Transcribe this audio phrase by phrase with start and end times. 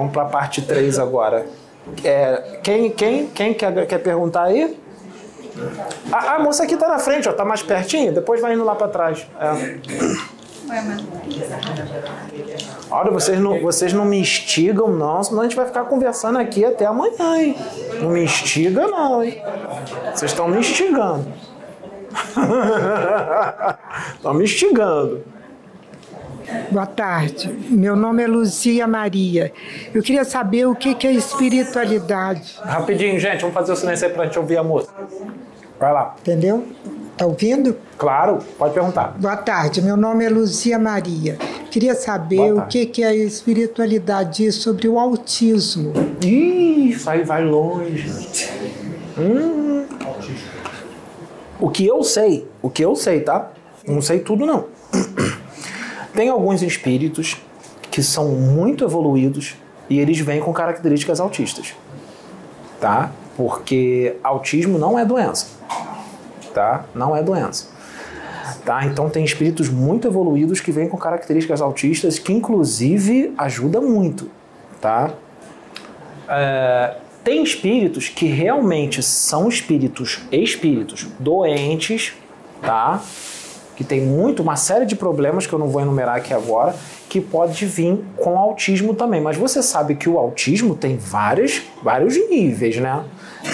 [0.00, 1.44] Vamos para a parte 3 agora.
[2.02, 4.80] É, quem, quem, quem quer, quer perguntar aí?
[6.10, 8.74] A, a moça aqui tá na frente, ó, tá mais pertinho, depois vai indo lá
[8.74, 9.26] para trás.
[9.38, 9.78] É.
[12.90, 16.64] Olha, vocês não, vocês não me instigam, não, senão a gente vai ficar conversando aqui
[16.64, 17.54] até amanhã, hein?
[18.00, 19.42] Não me instiga, não, hein?
[20.14, 21.26] Vocês estão me instigando.
[24.16, 25.24] Estão me instigando.
[26.70, 27.48] Boa tarde.
[27.68, 29.52] Meu nome é Luzia Maria.
[29.94, 32.58] Eu queria saber o que é espiritualidade.
[32.62, 34.90] Rapidinho, gente, vamos fazer o silêncio aí pra gente ouvir a moça.
[35.78, 36.14] Vai lá.
[36.20, 36.66] Entendeu?
[37.16, 37.76] Tá ouvindo?
[37.98, 39.14] Claro, pode perguntar.
[39.18, 41.36] Boa tarde, meu nome é Luzia Maria.
[41.70, 45.92] Queria saber o que, que a espiritualidade diz sobre o autismo.
[46.24, 48.48] Ih, vai, vai longe.
[49.18, 49.84] Hum.
[51.60, 53.50] O que eu sei, o que eu sei, tá?
[53.86, 54.79] Não sei tudo, não.
[56.20, 57.38] Tem alguns espíritos
[57.90, 59.54] que são muito evoluídos
[59.88, 61.74] e eles vêm com características autistas,
[62.78, 63.10] tá?
[63.38, 65.46] Porque autismo não é doença
[66.52, 66.84] tá?
[66.94, 67.68] Não é doença.
[68.64, 68.84] Tá?
[68.84, 74.30] Então tem espíritos muito evoluídos que vêm com características autistas que inclusive ajuda muito,
[74.80, 75.14] tá?
[76.28, 82.12] É, tem espíritos que realmente são espíritos, espíritos doentes,
[82.60, 83.02] tá?
[83.80, 86.74] Que tem muito, uma série de problemas que eu não vou enumerar aqui agora,
[87.08, 89.22] que pode vir com autismo também.
[89.22, 93.02] Mas você sabe que o autismo tem vários, vários níveis, né?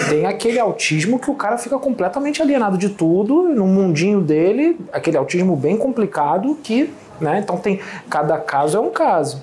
[0.08, 5.16] Tem aquele autismo que o cara fica completamente alienado de tudo, no mundinho dele, aquele
[5.16, 7.38] autismo bem complicado que, né?
[7.38, 7.78] Então tem
[8.10, 9.40] cada caso é um caso,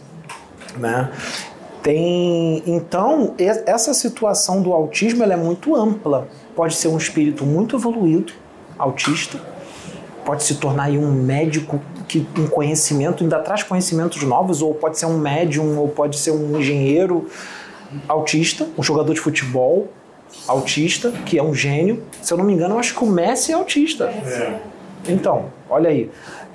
[0.75, 1.09] né?
[1.81, 6.27] Tem, então essa situação do autismo ela é muito ampla.
[6.53, 8.33] Pode ser um espírito muito evoluído,
[8.77, 9.39] autista,
[10.25, 15.05] pode se tornar um médico que um conhecimento ainda traz conhecimentos novos, ou pode ser
[15.05, 17.27] um médium, ou pode ser um engenheiro
[18.07, 19.87] autista, um jogador de futebol,
[20.47, 22.03] autista, que é um gênio.
[22.21, 24.05] Se eu não me engano, eu acho que o Messi é autista.
[24.05, 24.59] É.
[25.07, 26.09] Então, olha aí.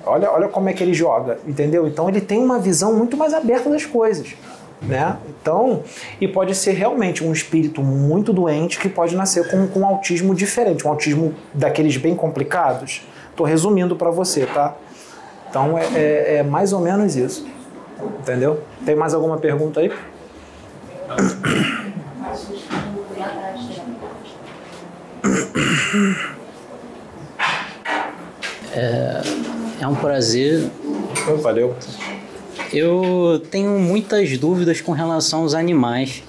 [0.05, 1.87] Olha, olha como é que ele joga, entendeu?
[1.87, 4.33] Então ele tem uma visão muito mais aberta das coisas.
[4.81, 5.17] Né?
[5.27, 5.83] Então,
[6.21, 10.33] e pode ser realmente um espírito muito doente que pode nascer com, com um autismo
[10.33, 13.01] diferente, um autismo daqueles bem complicados.
[13.39, 14.75] Estou resumindo para você, tá?
[15.49, 17.47] Então é, é, é, mais ou menos isso,
[18.19, 18.61] entendeu?
[18.85, 19.93] Tem mais alguma pergunta aí?
[28.75, 29.21] É,
[29.79, 30.69] é um prazer.
[31.41, 31.77] Valeu.
[32.73, 36.23] Eu tenho muitas dúvidas com relação aos animais.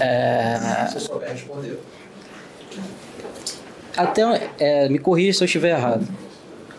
[0.00, 0.88] É...
[0.90, 1.78] Se souber responder.
[3.96, 6.06] Até, é, me corrija se eu estiver errado.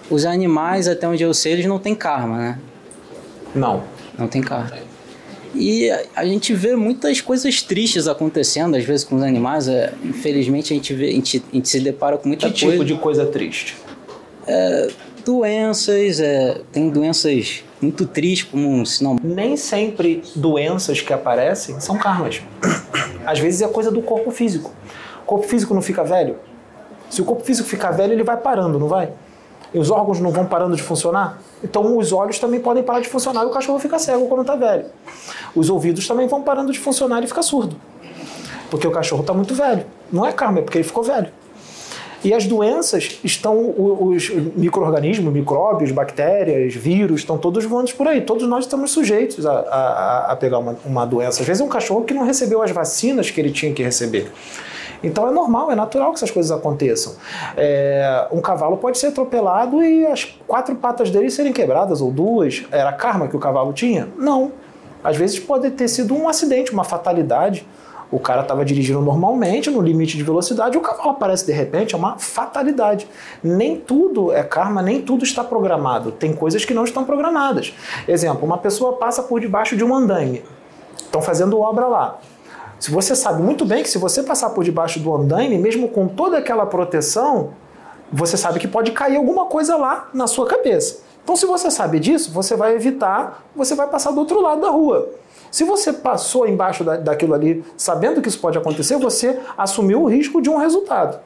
[0.09, 2.59] Os animais, até onde eu sei, eles não têm karma, né?
[3.53, 3.83] Não.
[4.17, 4.71] Não tem karma.
[5.55, 9.67] E a gente vê muitas coisas tristes acontecendo, às vezes, com os animais.
[9.67, 12.77] É, infelizmente, a gente, vê, a gente, a gente se depara com muita que coisa.
[12.77, 13.75] tipo de coisa triste?
[14.45, 14.89] É,
[15.25, 19.17] doenças, é, tem doenças muito tristes, como se não...
[19.23, 22.41] Nem sempre doenças que aparecem são karmas.
[23.25, 24.73] Às vezes é coisa do corpo físico.
[25.23, 26.37] O corpo físico não fica velho?
[27.09, 29.11] Se o corpo físico ficar velho, ele vai parando, não vai?
[29.73, 31.39] E os órgãos não vão parando de funcionar?
[31.63, 34.55] Então os olhos também podem parar de funcionar e o cachorro fica cego quando está
[34.55, 34.85] velho.
[35.55, 37.75] Os ouvidos também vão parando de funcionar e fica surdo.
[38.69, 39.85] Porque o cachorro está muito velho.
[40.11, 41.27] Não é karma, é porque ele ficou velho.
[42.23, 48.21] E as doenças estão, os micro-organismos, micróbios, bactérias, vírus, estão todos voando por aí.
[48.21, 51.41] Todos nós estamos sujeitos a, a, a pegar uma, uma doença.
[51.41, 54.31] Às vezes é um cachorro que não recebeu as vacinas que ele tinha que receber.
[55.03, 57.13] Então é normal, é natural que essas coisas aconteçam.
[57.55, 62.65] É, um cavalo pode ser atropelado e as quatro patas dele serem quebradas, ou duas.
[62.71, 64.07] Era karma que o cavalo tinha?
[64.17, 64.51] Não.
[65.03, 67.65] Às vezes pode ter sido um acidente, uma fatalidade.
[68.09, 71.97] O cara estava dirigindo normalmente, no limite de velocidade, o cavalo aparece de repente, é
[71.97, 73.07] uma fatalidade.
[73.43, 76.11] Nem tudo é karma, nem tudo está programado.
[76.11, 77.73] Tem coisas que não estão programadas.
[78.07, 80.41] Exemplo, uma pessoa passa por debaixo de um andaime.
[80.97, 82.19] Estão fazendo obra lá.
[82.79, 86.07] Se você sabe muito bem que se você passar por debaixo do andaime, mesmo com
[86.07, 87.51] toda aquela proteção,
[88.11, 90.99] você sabe que pode cair alguma coisa lá na sua cabeça.
[91.23, 94.69] Então, se você sabe disso, você vai evitar, você vai passar do outro lado da
[94.69, 95.09] rua.
[95.51, 100.05] Se você passou embaixo da, daquilo ali, sabendo que isso pode acontecer, você assumiu o
[100.05, 101.19] risco de um resultado.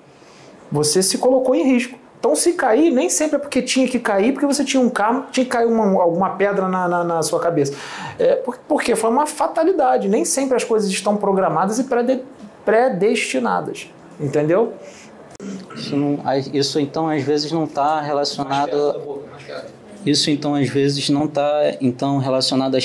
[0.71, 2.00] Você se colocou em risco.
[2.21, 5.25] Então, se cair, nem sempre é porque tinha que cair, porque você tinha um carro,
[5.31, 7.73] tinha que cair uma, alguma pedra na, na, na sua cabeça.
[8.19, 8.35] É,
[8.68, 10.07] porque foi uma fatalidade.
[10.07, 11.85] Nem sempre as coisas estão programadas e
[12.63, 13.89] predestinadas.
[14.19, 14.73] Entendeu?
[15.75, 16.19] Isso, não,
[16.53, 19.24] isso então, às vezes, não está relacionado.
[20.06, 22.79] Isso então às vezes não está então relacionado à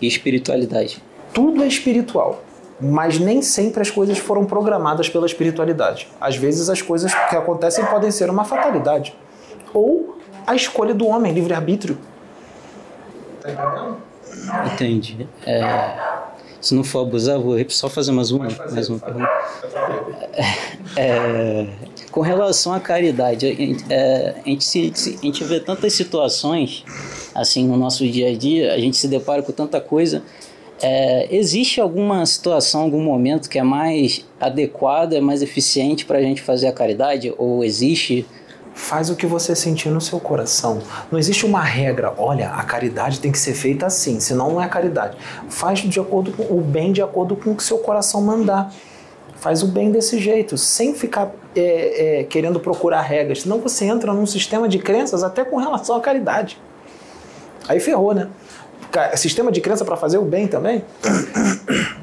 [0.00, 1.02] espiritualidade.
[1.32, 2.42] Tudo é espiritual,
[2.82, 6.08] mas nem sempre as coisas foram programadas pela espiritualidade.
[6.20, 9.14] Às vezes as coisas que acontecem podem ser uma fatalidade
[9.72, 11.96] ou a escolha do homem, livre-arbítrio.
[13.40, 13.96] Tá?
[14.66, 15.26] Entendi.
[15.46, 15.62] É,
[16.60, 19.30] se não for abusar, vou só fazer mais uma, fazer, mais uma pergunta.
[20.96, 21.66] É,
[22.10, 23.46] com relação à caridade,
[23.88, 26.84] é, a, gente se, a gente vê tantas situações
[27.34, 30.22] assim no nosso dia a dia, a gente se depara com tanta coisa.
[30.82, 36.22] É, existe alguma situação, algum momento que é mais adequado, é mais eficiente para a
[36.22, 37.32] gente fazer a caridade?
[37.38, 38.26] Ou existe
[38.74, 40.80] Faz o que você sentir no seu coração.
[41.10, 42.14] Não existe uma regra.
[42.16, 45.16] Olha, a caridade tem que ser feita assim, senão não é caridade.
[45.48, 48.72] Faz de acordo com o bem de acordo com o que seu coração mandar.
[49.36, 53.42] Faz o bem desse jeito, sem ficar é, é, querendo procurar regras.
[53.42, 56.58] Senão você entra num sistema de crenças até com relação à caridade.
[57.68, 58.28] Aí ferrou, né?
[59.16, 60.84] Sistema de crença para fazer o bem também.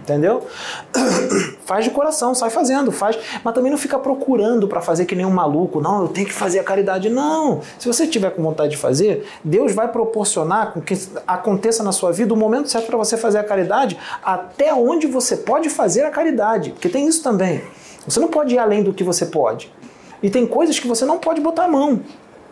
[0.01, 0.47] Entendeu?
[1.65, 5.25] Faz de coração, sai fazendo, faz, mas também não fica procurando para fazer que nem
[5.25, 5.79] um maluco.
[5.79, 7.09] Não, eu tenho que fazer a caridade.
[7.09, 7.61] Não.
[7.77, 10.97] Se você tiver com vontade de fazer, Deus vai proporcionar com que
[11.27, 15.37] aconteça na sua vida o momento certo para você fazer a caridade, até onde você
[15.37, 16.71] pode fazer a caridade.
[16.71, 17.61] Porque tem isso também.
[18.07, 19.71] Você não pode ir além do que você pode.
[20.21, 22.01] E tem coisas que você não pode botar a mão.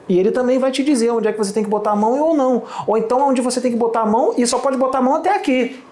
[0.09, 2.19] E ele também vai te dizer onde é que você tem que botar a mão
[2.19, 2.63] ou não.
[2.85, 5.15] Ou então onde você tem que botar a mão e só pode botar a mão
[5.15, 5.83] até aqui.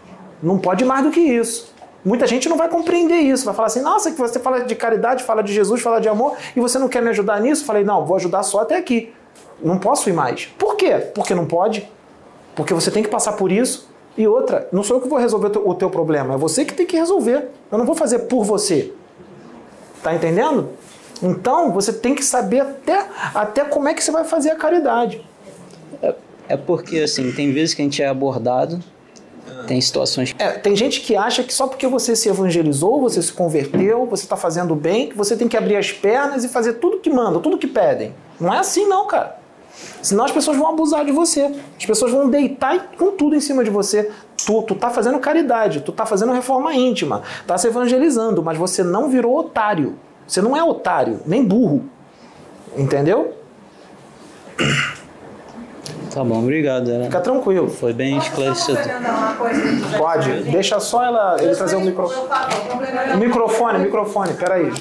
[0.42, 1.74] Não pode mais do que isso.
[2.04, 5.24] Muita gente não vai compreender isso, vai falar assim: nossa, que você fala de caridade,
[5.24, 7.66] fala de Jesus, fala de amor, e você não quer me ajudar nisso?
[7.66, 9.12] Falei: não, vou ajudar só até aqui.
[9.62, 10.46] Não posso ir mais.
[10.46, 10.98] Por quê?
[11.16, 11.90] Porque não pode.
[12.56, 13.90] Porque você tem que passar por isso.
[14.18, 16.86] E outra, não sou eu que vou resolver o teu problema, é você que tem
[16.86, 17.50] que resolver.
[17.72, 18.94] Eu não vou fazer por você.
[20.02, 20.70] Tá entendendo?
[21.22, 25.26] Então, você tem que saber até, até como é que você vai fazer a caridade.
[26.02, 26.16] É,
[26.50, 28.80] é porque, assim, tem vezes que a gente é abordado,
[29.68, 30.36] tem situações.
[30.38, 34.24] É, tem gente que acha que só porque você se evangelizou, você se converteu, você
[34.24, 37.42] está fazendo bem, que você tem que abrir as pernas e fazer tudo que mandam,
[37.42, 38.14] tudo que pedem.
[38.40, 39.38] Não é assim, não, cara.
[40.02, 41.52] Senão as pessoas vão abusar de você.
[41.78, 44.12] As pessoas vão deitar com tudo em cima de você.
[44.46, 48.84] Tu, tu tá fazendo caridade, tu tá fazendo reforma íntima, tá se evangelizando, mas você
[48.84, 49.98] não virou otário.
[50.28, 51.84] Você não é otário, nem burro.
[52.76, 53.34] Entendeu?
[56.14, 56.90] Tá bom, obrigado.
[56.90, 57.04] Era...
[57.06, 57.70] Fica tranquilo.
[57.70, 58.84] Foi bem esclarecedor.
[59.98, 62.28] Pode, deixa só ela, ele trazer o microfone.
[63.14, 64.72] O microfone, microfone, peraí.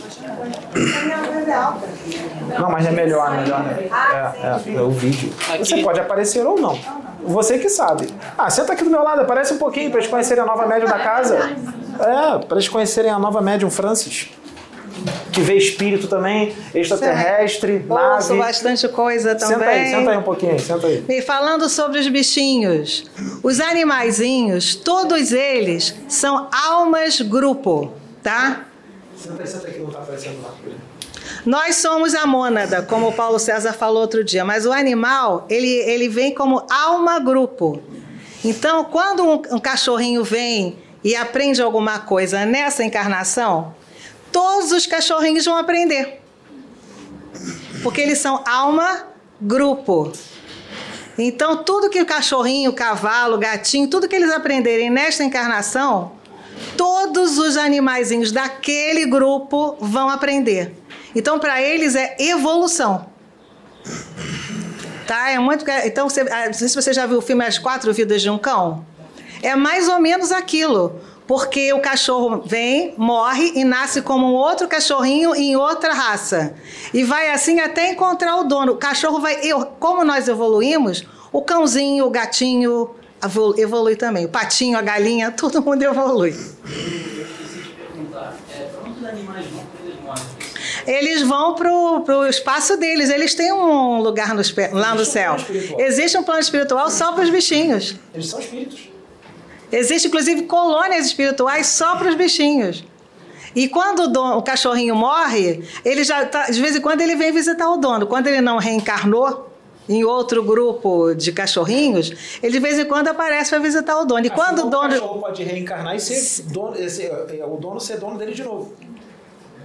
[2.58, 3.88] Não, mas é melhor, melhor, né?
[4.12, 5.32] É, é, é o vídeo.
[5.58, 6.79] Você pode aparecer ou não.
[7.25, 8.08] Você que sabe.
[8.38, 10.88] Ah, senta aqui do meu lado, aparece um pouquinho para eles conhecerem a nova médium
[10.88, 11.37] da casa.
[11.99, 14.31] É, para eles conhecerem a nova médium Francis
[15.32, 18.38] que vê espírito também, extraterrestre, Ouço nave.
[18.38, 19.58] bastante coisa também.
[19.58, 21.05] Senta aí, senta aí um pouquinho, senta aí.
[21.08, 23.05] E falando sobre os bichinhos,
[23.43, 27.93] os animaizinhos, todos eles são almas grupo,
[28.23, 28.64] tá?
[29.17, 30.50] Senta aí, senta aí que não tá aparecendo lá.
[31.44, 35.69] Nós somos a mônada, como o Paulo César falou outro dia, mas o animal, ele,
[35.69, 37.82] ele vem como alma grupo.
[38.44, 43.75] Então, quando um, um cachorrinho vem e aprende alguma coisa nessa encarnação,
[44.35, 46.21] todos os cachorrinhos vão aprender.
[47.85, 49.07] Porque eles são alma
[49.41, 50.12] grupo.
[51.17, 56.12] Então, tudo que o cachorrinho, o cavalo, o gatinho, tudo que eles aprenderem nesta encarnação,
[56.76, 60.75] todos os animaizinhos daquele grupo vão aprender.
[61.14, 63.07] Então, para eles é evolução.
[65.07, 65.31] Tá?
[65.31, 65.64] É muito.
[65.85, 68.29] Então, você, ah, não sei se você já viu o filme As Quatro Vidas de
[68.29, 68.85] um Cão.
[69.41, 71.00] É mais ou menos aquilo.
[71.26, 76.54] Porque o cachorro vem, morre e nasce como um outro cachorrinho em outra raça.
[76.93, 78.73] E vai assim até encontrar o dono.
[78.73, 79.38] O cachorro vai.
[79.78, 82.90] Como nós evoluímos, o cãozinho, o gatinho
[83.57, 84.26] evolui também.
[84.26, 86.38] O patinho, a galinha, todo mundo evolui.
[90.87, 95.37] Eles vão para o espaço deles, eles têm um lugar no, lá no céu.
[95.78, 97.97] Existe um plano espiritual só para os bichinhos.
[98.12, 98.93] Eles são espíritos.
[99.75, 102.85] Existem, inclusive, colônias espirituais só para os bichinhos.
[103.57, 107.16] E quando o, dono, o cachorrinho morre, ele já tá, de vez em quando ele
[107.16, 108.07] vem visitar o dono.
[108.07, 109.50] Quando ele não reencarnou
[109.88, 114.25] em outro grupo de cachorrinhos, ele de vez em quando aparece para visitar o dono.
[114.25, 114.88] E assim quando o dono.
[114.88, 118.43] O cachorro pode reencarnar e ser dono, esse, é, o dono ser dono dele de
[118.43, 118.73] novo.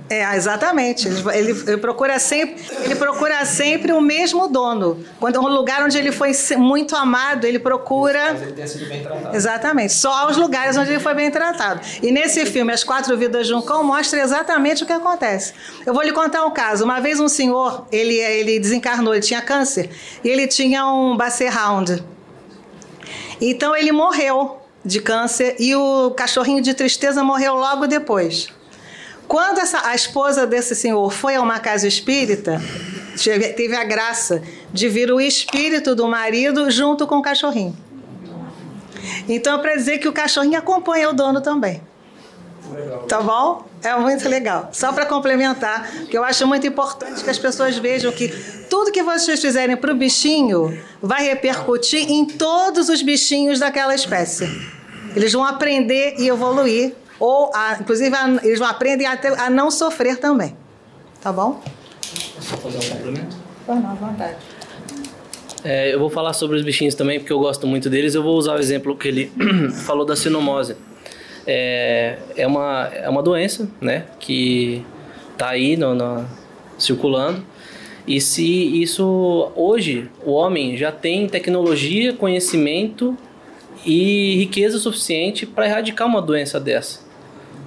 [0.09, 1.07] É, exatamente.
[1.07, 5.05] Ele, ele, ele, procura sempre, ele procura sempre o mesmo dono.
[5.19, 8.33] Quando um lugar onde ele foi muito amado, ele procura.
[8.33, 9.35] Mas ele tenha sido bem tratado.
[9.35, 9.93] Exatamente.
[9.93, 11.81] Só os lugares onde ele foi bem tratado.
[12.01, 15.53] E nesse filme, As Quatro Vidas de um Cão, mostra exatamente o que acontece.
[15.85, 16.83] Eu vou lhe contar um caso.
[16.83, 19.91] Uma vez um senhor, ele, ele desencarnou, ele tinha câncer,
[20.23, 22.03] e ele tinha um Basset Hound.
[23.39, 28.49] Então ele morreu de câncer e o cachorrinho de tristeza morreu logo depois.
[29.29, 32.59] Quando essa, a esposa desse senhor foi a uma casa espírita,
[33.55, 34.41] teve a graça
[34.73, 37.77] de vir o espírito do marido junto com o cachorrinho.
[39.27, 41.79] Então, é para dizer que o cachorrinho acompanha o dono também.
[43.07, 43.67] Tá bom?
[43.83, 44.69] É muito legal.
[44.73, 48.29] Só para complementar, que eu acho muito importante que as pessoas vejam que
[48.67, 54.49] tudo que vocês fizerem para o bichinho vai repercutir em todos os bichinhos daquela espécie.
[55.15, 59.69] Eles vão aprender e evoluir ou, a, inclusive, a, eles aprendem a, ter, a não
[59.69, 60.55] sofrer também.
[61.21, 61.61] Tá bom?
[62.35, 63.35] Posso fazer um complemento?
[63.65, 64.37] Pois não, à vontade.
[65.63, 68.15] É, eu vou falar sobre os bichinhos também, porque eu gosto muito deles.
[68.15, 69.31] Eu vou usar o exemplo que ele
[69.85, 70.75] falou da sinomose.
[71.45, 74.05] É, é, uma, é uma doença, né?
[74.19, 74.85] Que
[75.37, 76.25] tá aí no, no,
[76.77, 77.43] circulando.
[78.07, 83.17] E se isso hoje o homem já tem tecnologia, conhecimento
[83.85, 87.08] e riqueza suficiente para erradicar uma doença dessa.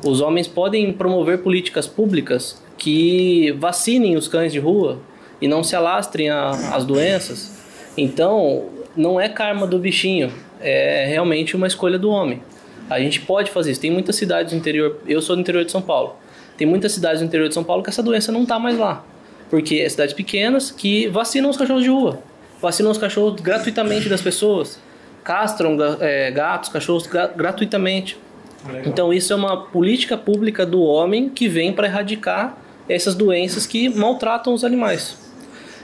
[0.05, 4.99] Os homens podem promover políticas públicas que vacinem os cães de rua
[5.41, 7.53] e não se alastrem as doenças.
[7.97, 8.65] Então,
[8.97, 12.43] não é karma do bichinho, é realmente uma escolha do homem.
[12.91, 13.81] A gente pode fazer isso.
[13.81, 16.17] Tem muitas cidades do interior, eu sou do interior de São Paulo.
[16.57, 19.05] Tem muitas cidades do interior de São Paulo que essa doença não está mais lá.
[19.49, 22.19] Porque é cidades pequenas que vacinam os cachorros de rua.
[22.61, 24.79] Vacinam os cachorros gratuitamente das pessoas.
[25.25, 28.19] Castram é, gatos, cachorros gratuitamente.
[28.67, 28.83] Legal.
[28.87, 32.57] Então isso é uma política pública do homem que vem para erradicar
[32.89, 35.17] essas doenças que maltratam os animais.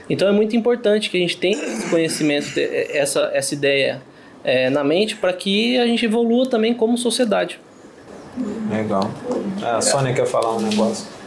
[0.09, 4.01] Então é muito importante que a gente tenha esse conhecimento, essa, essa ideia
[4.43, 7.59] é, na mente para que a gente evolua também como sociedade.
[8.71, 9.09] Legal.
[9.61, 11.18] A Sônia quer falar um negócio.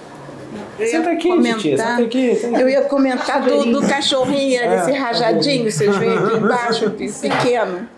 [0.86, 2.62] Senta aqui, comentar, senta aqui, senta aqui.
[2.62, 7.88] Eu ia comentar do, do cachorrinho, é, desse rajadinho, vocês veem aqui embaixo, pequeno.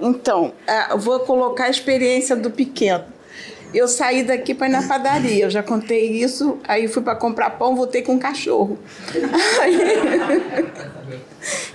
[0.00, 0.52] Então,
[0.92, 3.04] uh, vou colocar a experiência do pequeno.
[3.72, 7.50] Eu saí daqui para ir na padaria, eu já contei isso, aí fui para comprar
[7.50, 8.78] pão, voltei com um cachorro.
[9.60, 9.78] Aí...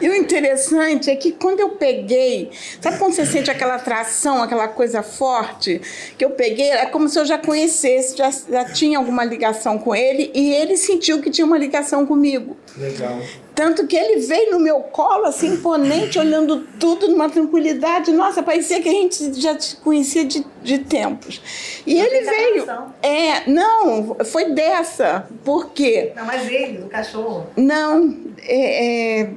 [0.02, 4.68] E o interessante é que quando eu peguei, sabe quando você sente aquela atração, aquela
[4.68, 5.82] coisa forte?
[6.18, 9.96] Que eu peguei, é como se eu já conhecesse, já, já tinha alguma ligação com
[9.96, 12.58] ele e ele sentiu que tinha uma ligação comigo.
[12.78, 13.20] Legal.
[13.56, 18.12] Tanto que ele veio no meu colo, assim, imponente, olhando tudo numa tranquilidade.
[18.12, 21.42] Nossa, parecia que a gente já te conhecia de, de tempos.
[21.86, 22.68] E ele veio.
[23.02, 25.28] É, não, foi dessa.
[25.44, 26.14] Por quê?
[26.16, 27.48] Não, mas ele, o cachorro.
[27.56, 29.30] Não, é, é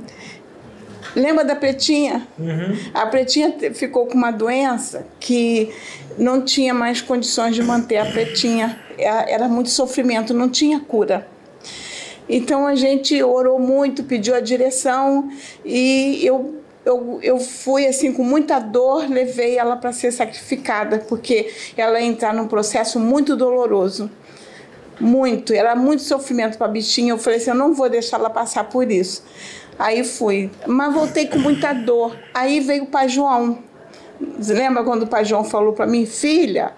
[1.16, 2.28] Lembra da Pretinha?
[2.38, 2.76] Uhum.
[2.92, 5.70] A Pretinha ficou com uma doença que
[6.18, 8.78] não tinha mais condições de manter a Pretinha.
[8.98, 11.26] Era muito sofrimento, não tinha cura.
[12.28, 15.30] Então a gente orou muito, pediu a direção
[15.64, 21.52] e eu, eu, eu fui assim com muita dor, levei ela para ser sacrificada, porque
[21.76, 24.10] ela ia entrar num processo muito doloroso.
[24.98, 27.12] Muito, era muito sofrimento para a bichinha.
[27.12, 29.22] Eu falei assim: eu não vou deixar ela passar por isso.
[29.78, 32.16] Aí fui, mas voltei com muita dor.
[32.32, 33.58] Aí veio o pai João.
[34.48, 36.72] Lembra quando o pai João falou para mim, filha,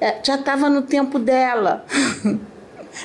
[0.00, 1.84] é, já estava no tempo dela.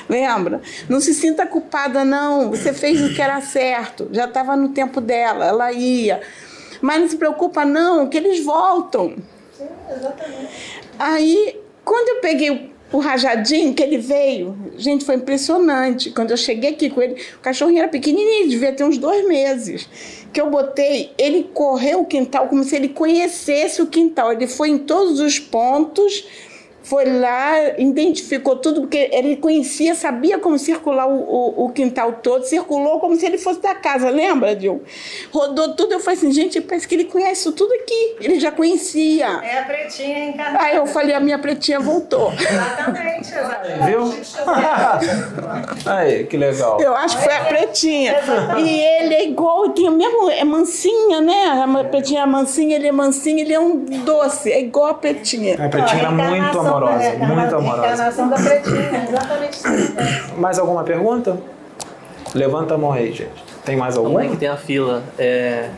[0.08, 0.60] Lembra?
[0.88, 2.50] Não se sinta culpada, não.
[2.50, 4.08] Você fez o que era certo.
[4.12, 6.20] Já estava no tempo dela, ela ia.
[6.80, 9.16] Mas não se preocupa, não, que eles voltam.
[9.52, 10.48] Sim, exatamente.
[10.98, 16.10] Aí, quando eu peguei o rajadinho que ele veio, gente, foi impressionante.
[16.10, 19.88] Quando eu cheguei aqui com ele, o cachorrinho era pequenininho, devia ter uns dois meses.
[20.32, 24.32] Que eu botei, ele correu o quintal como se ele conhecesse o quintal.
[24.32, 26.26] Ele foi em todos os pontos
[26.86, 32.44] foi lá, identificou tudo, porque ele conhecia, sabia como circular o, o, o, quintal todo,
[32.44, 34.80] circulou como se ele fosse da casa, lembra, Dil?
[35.32, 38.52] Rodou tudo, eu falei assim, gente, parece que ele conhece isso tudo aqui, ele já
[38.52, 39.26] conhecia.
[39.26, 40.64] É a pretinha encarnada.
[40.64, 42.32] Aí eu falei, a minha pretinha voltou.
[42.32, 43.86] Exatamente, exatamente.
[43.90, 44.14] Viu?
[45.86, 46.80] Aí, que legal.
[46.80, 48.14] Eu acho que foi a pretinha.
[48.58, 51.64] E ele é igual, tem o mesmo, é mansinha, né?
[51.64, 55.54] A pretinha é mansinha, ele é mansinho, ele é um doce, é igual a pretinha.
[55.54, 57.86] A pretinha era muito amorosa amorosa, é, muito amorosa.
[57.86, 59.60] Encarnação da pretinha, exatamente
[60.38, 61.38] Mais alguma pergunta?
[62.34, 63.44] Levanta a mão aí, gente.
[63.64, 64.20] Tem mais alguma?
[64.20, 65.02] Como é que tem a fila?
[65.18, 65.70] É...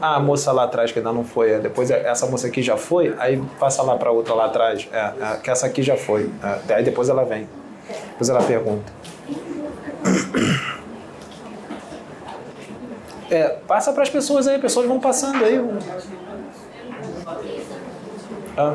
[0.00, 1.50] Ah, a moça lá atrás que ainda não foi.
[1.50, 4.88] É, depois é, essa moça aqui já foi, aí passa lá para outra lá atrás.
[4.92, 6.30] É, é, que essa aqui já foi.
[6.68, 7.48] É, aí depois ela vem.
[8.10, 8.92] Depois ela pergunta.
[13.30, 15.60] É, passa para as pessoas aí, pessoas vão passando aí.
[18.56, 18.74] Ah,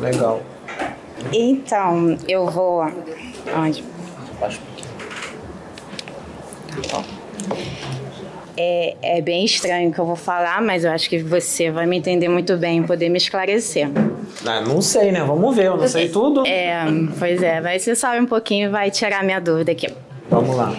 [0.00, 0.42] legal.
[1.32, 2.82] Então, eu vou.
[3.56, 3.84] Onde?
[4.40, 4.92] Baixa um pouquinho.
[8.56, 11.86] É, é bem estranho o que eu vou falar, mas eu acho que você vai
[11.86, 13.88] me entender muito bem e poder me esclarecer.
[14.44, 15.22] Ah, não sei, né?
[15.24, 16.46] Vamos ver, eu não sei tudo.
[16.46, 16.84] É,
[17.18, 19.88] pois é, mas você sabe um pouquinho e vai tirar minha dúvida aqui.
[20.28, 20.74] Vamos lá.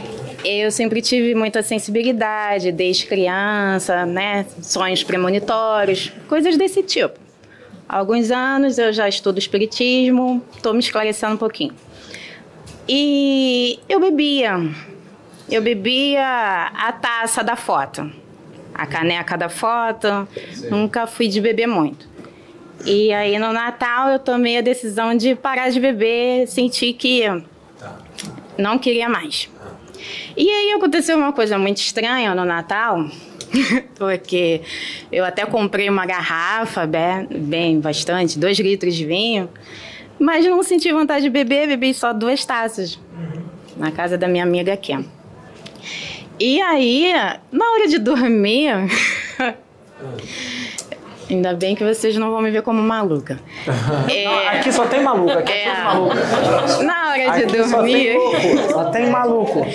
[0.45, 4.45] Eu sempre tive muita sensibilidade, desde criança, né?
[4.61, 7.22] Sonhos premonitórios, coisas desse tipo.
[7.87, 11.73] Há alguns anos eu já estudo espiritismo, estou me esclarecendo um pouquinho.
[12.87, 14.57] E eu bebia.
[15.49, 18.09] Eu bebia a taça da foto,
[18.73, 20.27] a caneca da foto.
[20.69, 22.07] Nunca fui de beber muito.
[22.85, 27.23] E aí no Natal eu tomei a decisão de parar de beber, senti que
[28.57, 29.49] não queria mais.
[30.35, 33.05] E aí aconteceu uma coisa muito estranha no Natal,
[33.95, 34.61] porque
[35.11, 39.49] eu até comprei uma garrafa, bem, bem bastante, dois litros de vinho,
[40.19, 42.99] mas não senti vontade de beber, bebi só duas taças
[43.77, 44.93] na casa da minha amiga aqui.
[46.39, 47.13] E aí,
[47.51, 48.71] na hora de dormir,
[51.29, 53.39] ainda bem que vocês não vão me ver como maluca.
[54.23, 55.71] Não, aqui só tem maluco, aqui é, É.
[55.73, 56.15] tudo maluco.
[56.83, 57.93] Na hora de Aqui só dormir.
[57.93, 59.65] tem louco, só tem maluco.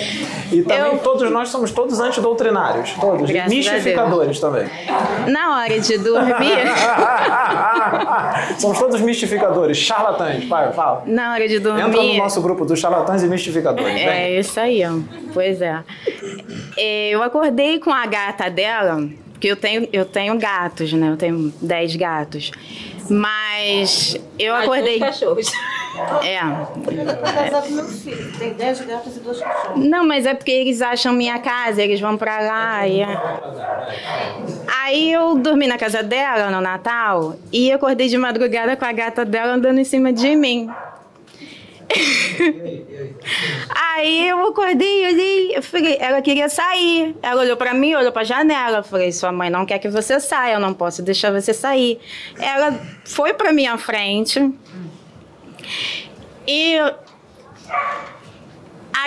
[0.52, 3.31] E também Eu- todos nós somos todos antidoutrinários, todos.
[3.31, 4.67] Graças mistificadores também.
[5.28, 6.64] Na hora de dormir.
[8.59, 10.45] somos todos mistificadores, charlatães.
[10.47, 11.02] Pai, fala.
[11.07, 11.83] Na hora de dormir.
[11.83, 13.93] Entra no nosso grupo dos charlatães e mistificadores.
[13.95, 14.07] Vem.
[14.09, 14.83] É isso aí.
[15.33, 15.81] Pois é.
[16.76, 19.02] É, Eu acordei com a gata dela,
[19.38, 21.11] porque eu tenho, eu tenho gatos, né?
[21.11, 22.50] Eu tenho 10 gatos.
[23.09, 24.99] Mas eu acordei.
[24.99, 25.49] cachorros.
[26.25, 26.38] É.
[26.40, 28.33] Eu tô casada com meu filho.
[28.37, 29.85] Tem 10 gatos e dois cachorros.
[29.85, 32.88] Não, mas é porque eles acham minha casa, eles vão pra lá.
[32.88, 33.00] E...
[34.66, 39.25] Aí eu dormi na casa dela no Natal e acordei de madrugada com a gata
[39.25, 40.68] dela andando em cima de mim.
[43.71, 47.17] Aí eu acordei, olhei, eu falei, ela queria sair.
[47.23, 48.78] Ela olhou pra mim, olhou pra janela.
[48.78, 51.99] Eu falei, sua mãe não quer que você saia, eu não posso deixar você sair.
[52.39, 54.52] Ela foi pra minha frente
[56.47, 56.95] e a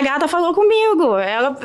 [0.04, 1.16] gata falou comigo.
[1.18, 1.56] Ela,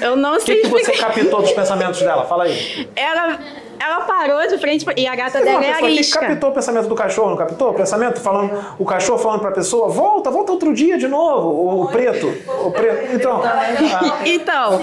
[0.00, 2.24] eu não O sei que, que você captou dos pensamentos dela?
[2.24, 2.88] Fala aí.
[2.96, 3.38] Ela,
[3.78, 6.20] ela parou de frente pra- e a gata uma dela é que arisca.
[6.20, 7.70] captou o pensamento do cachorro, não captou?
[7.70, 11.48] O pensamento falando, o cachorro falando pra pessoa, volta, volta outro dia de novo.
[11.48, 12.26] O, o preto,
[12.64, 13.14] o preto.
[13.14, 14.80] Então, ah, Então,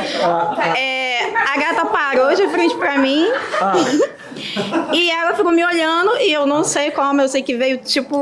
[0.77, 3.27] é, a gata parou de frente pra mim
[3.62, 3.73] ah,
[4.93, 8.17] e ela ficou me olhando e eu não sei como, eu sei que veio tipo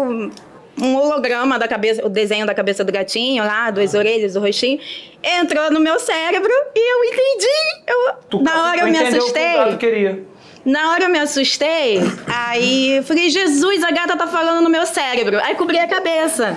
[0.82, 4.80] um holograma da cabeça, o desenho da cabeça do gatinho lá, duas orelhas, o rostinho,
[5.22, 7.48] entrou no meu cérebro e eu entendi.
[7.86, 9.54] Eu, tu, na hora tu eu me entendeu o que o assustei.
[9.58, 10.24] gato queria.
[10.70, 14.86] Na hora eu me assustei, aí eu falei, Jesus, a gata tá falando no meu
[14.86, 15.40] cérebro.
[15.42, 16.56] Aí cobri a cabeça.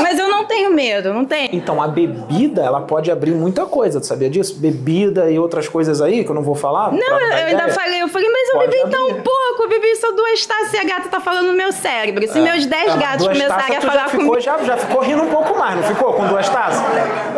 [0.00, 1.50] Mas eu não tenho medo, não tenho.
[1.52, 4.58] Então, a bebida, ela pode abrir muita coisa, tu sabia disso?
[4.58, 6.92] Bebida e outras coisas aí, que eu não vou falar.
[6.92, 7.68] Não, eu dar ainda ideia.
[7.72, 9.22] falei, eu falei, mas eu Pode bebi tão abrir.
[9.22, 12.26] pouco, eu bebi só duas taças e a gata tá falando no meu cérebro.
[12.28, 14.40] Se meus dez É, gatos começarem a falar já ficou, comigo.
[14.40, 16.82] já, já ficou rindo um pouco mais, não ficou com duas taças?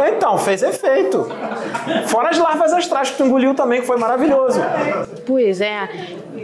[0.08, 1.28] Então, fez efeito.
[2.06, 4.60] Fora as larvas astrais que tu engoliu também, que foi maravilhoso.
[5.26, 5.88] Pois é.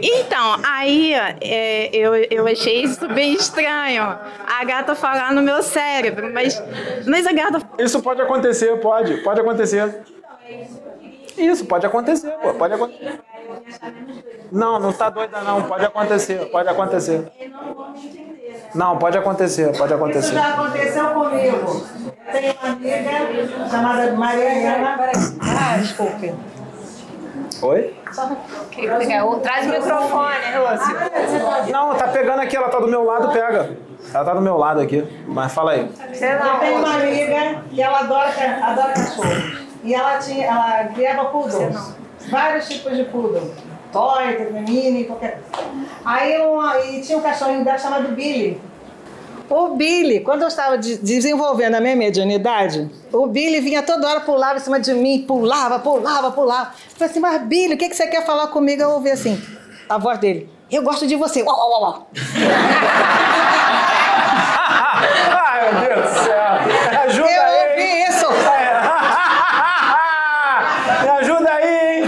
[0.01, 4.03] Então, aí é, eu, eu achei isso bem estranho.
[4.03, 6.61] A gata falar no meu cérebro, mas,
[7.05, 7.61] mas a gata.
[7.77, 10.01] Isso pode acontecer, pode, pode acontecer.
[11.37, 13.19] Isso, pode acontecer, pô, pode acontecer.
[14.51, 17.31] Não, não tá doida não, pode acontecer, pode acontecer.
[18.73, 20.33] Não, pode acontecer, pode acontecer.
[20.33, 21.85] Já aconteceu comigo.
[22.31, 24.97] Tenho uma amiga chamada Mariana.
[25.41, 26.33] Ah, desculpe.
[27.61, 27.95] Oi?
[29.43, 31.71] Traz o microfone, Rússia.
[31.71, 33.77] Não, tá pegando aqui, ela tá do meu lado, pega.
[34.13, 35.81] Ela tá do meu lado aqui, mas fala aí.
[35.81, 38.31] Eu tenho uma amiga que ela adora,
[38.63, 39.61] adora cachorro.
[39.83, 41.95] E ela, tinha, ela criava poodles.
[42.29, 43.51] Vários tipos de poodle.
[43.91, 45.41] Toy, mini, qualquer.
[46.03, 48.59] Aí uma, e tinha um cachorrinho dela chamado Billy.
[49.53, 54.21] O Billy, quando eu estava de- desenvolvendo a minha mediunidade, o Billy vinha toda hora,
[54.21, 56.71] pulava em cima de mim, pulava, pulava, pulava.
[56.89, 58.81] Eu falei assim, mas Billy, o que, que você quer falar comigo?
[58.81, 59.41] Eu ouvi assim,
[59.89, 60.49] a voz dele.
[60.71, 61.43] Eu gosto de você.
[61.43, 62.07] Uau, uau, uau.
[65.31, 66.51] Ai, meu Deus do céu.
[66.91, 67.69] Me ajuda Eu aí.
[67.69, 68.27] ouvi isso.
[71.03, 72.03] Me ajuda aí, hein?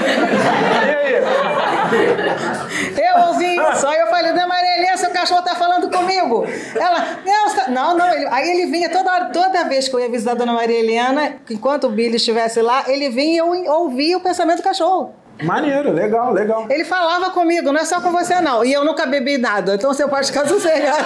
[0.87, 1.13] E aí?
[3.05, 3.87] Eu ouvi isso.
[3.87, 5.89] Aí eu falei, Dona Maria Helena, seu cachorro tá falando o
[6.29, 6.45] comigo.
[6.75, 8.13] Ela, Nelson, não, não.
[8.13, 10.79] Ele, aí ele vinha toda hora, toda vez que eu ia visitar a dona Maria
[10.79, 15.13] Eliana, enquanto o Billy estivesse lá, ele vinha e eu ouvia o pensamento do cachorro.
[15.41, 16.67] Maneiro, legal, legal.
[16.69, 18.63] Ele falava comigo, não é só com você não.
[18.63, 21.03] E eu nunca bebi nada, então você pode ficar sossegado.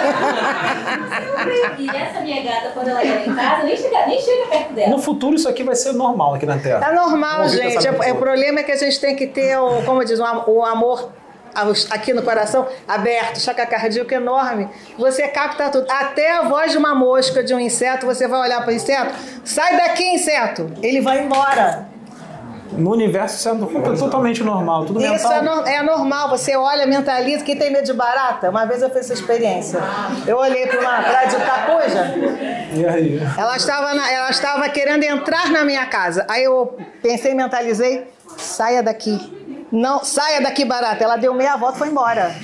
[1.78, 4.90] E essa minha gata, quando ela ia em casa, nem chega, nem chega perto dela.
[4.90, 6.86] No futuro isso aqui vai ser normal aqui na Terra.
[6.86, 7.86] É normal, Vamos gente.
[7.86, 10.20] pensamento É, é, o problema é que a gente tem que ter, o, como diz,
[10.20, 11.10] o o amor
[11.90, 14.68] aqui no coração aberto, chaca cardíaco enorme.
[14.98, 15.86] Você capta tudo.
[15.90, 19.12] Até a voz de uma mosca, de um inseto, você vai olhar para o inseto,
[19.44, 20.70] sai daqui, inseto.
[20.82, 21.88] Ele vai embora.
[22.70, 25.32] No universo isso é no- totalmente normal, tudo Isso mental.
[25.32, 27.42] é, no- é normal, você olha, mentaliza.
[27.42, 28.50] Quem tem medo de barata?
[28.50, 29.80] Uma vez eu fiz essa experiência.
[30.26, 32.14] Eu olhei para uma praia de Itacuja,
[32.74, 33.22] E aí?
[33.38, 36.26] ela estava, na- ela estava querendo entrar na minha casa.
[36.28, 39.16] Aí eu pensei, mentalizei, saia daqui.
[39.70, 41.04] Não, saia daqui, barata.
[41.04, 42.34] Ela deu meia volta e foi embora.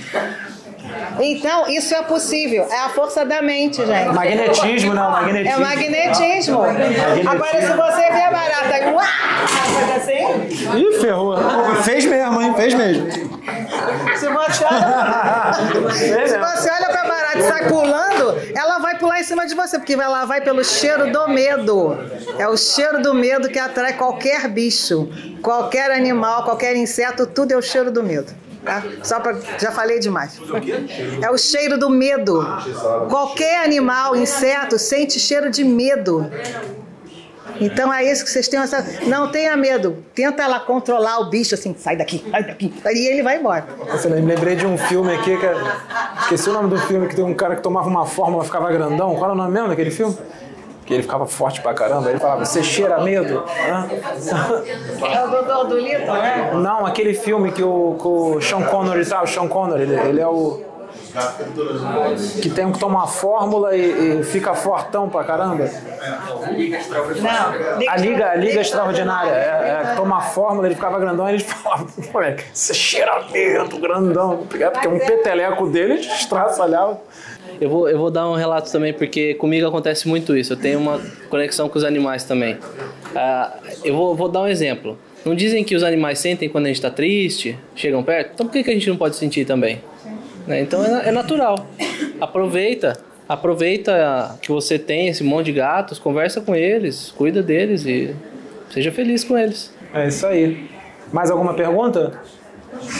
[1.20, 2.66] Então, isso é possível.
[2.70, 4.12] É a força da mente, gente.
[4.12, 5.56] Magnetismo, não, magnetismo.
[5.56, 6.62] É magnetismo.
[6.62, 11.36] Agora, se você vê a barata uá, faz assim, Ih, ferrou.
[11.82, 12.54] Fez mesmo, hein?
[12.54, 13.06] Fez mesmo.
[14.24, 19.24] Se você olha, se você olha pra barata e sai pulando, ela vai pular em
[19.24, 21.96] cima de você, porque ela vai pelo cheiro do medo.
[22.38, 25.08] É o cheiro do medo que atrai qualquer bicho,
[25.42, 28.32] qualquer animal, qualquer inseto, tudo é o cheiro do medo.
[28.64, 28.82] Tá?
[29.02, 30.40] Só pra, já falei demais.
[31.20, 32.42] É o cheiro do medo.
[33.10, 36.30] Qualquer animal, inseto, sente cheiro de medo.
[37.60, 38.84] Então é isso que vocês têm essa.
[39.06, 39.96] Não tenha medo.
[40.14, 42.72] Tenta lá controlar o bicho assim, sai daqui, sai daqui.
[42.92, 43.64] E ele vai embora.
[43.88, 45.46] Nossa, eu me lembrei de um filme aqui que.
[45.46, 45.54] é-
[46.22, 48.70] Esqueci o nome do filme, que tem um cara que tomava uma fórmula e ficava
[48.72, 49.10] grandão.
[49.14, 50.16] Qual era o nome mesmo daquele filme?
[50.86, 52.10] Que ele ficava forte pra caramba.
[52.10, 53.42] Ele falava, você cheira medo?
[53.70, 53.88] Hã?
[55.14, 56.50] É o doutor do Lito, né?
[56.54, 60.20] Não, aquele filme que o, que o Sean Connery tá, o Sean Connery, ele, ele
[60.20, 60.60] é o.
[62.40, 65.64] Que tem que tomar fórmula e, e fica fortão pra caramba.
[67.20, 67.90] Não.
[67.90, 69.30] A Liga, a Liga Extraordinária.
[69.30, 73.78] É, é, toma a fórmula, ele ficava grandão e ele falava, moleque, você cheira medo,
[73.78, 74.46] grandão.
[74.58, 77.00] É porque um peteleco dele estraçalhava.
[77.60, 80.52] Eu vou, eu vou dar um relato também, porque comigo acontece muito isso.
[80.52, 82.58] Eu tenho uma conexão com os animais também.
[83.14, 83.52] Ah,
[83.84, 84.98] eu vou, vou dar um exemplo.
[85.24, 88.32] Não dizem que os animais sentem quando a gente está triste, chegam perto?
[88.34, 89.80] Então por que, que a gente não pode sentir também?
[90.46, 90.60] Né?
[90.60, 91.66] Então é, é natural.
[92.20, 98.14] Aproveita, aproveita que você tem esse monte de gatos, conversa com eles, cuida deles e
[98.70, 99.72] seja feliz com eles.
[99.92, 100.68] É isso aí.
[101.12, 102.20] Mais alguma pergunta?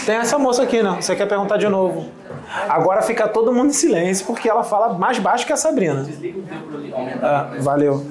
[0.05, 0.97] Tem essa moça aqui, né?
[0.99, 2.09] Você quer perguntar de novo?
[2.69, 6.07] Agora fica todo mundo em silêncio porque ela fala mais baixo que a Sabrina.
[7.21, 8.05] Ah, valeu.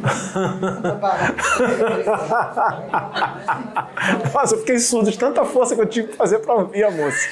[4.32, 6.90] Nossa, eu fiquei surdo de tanta força que eu tive que fazer pra ouvir a
[6.90, 7.28] moça.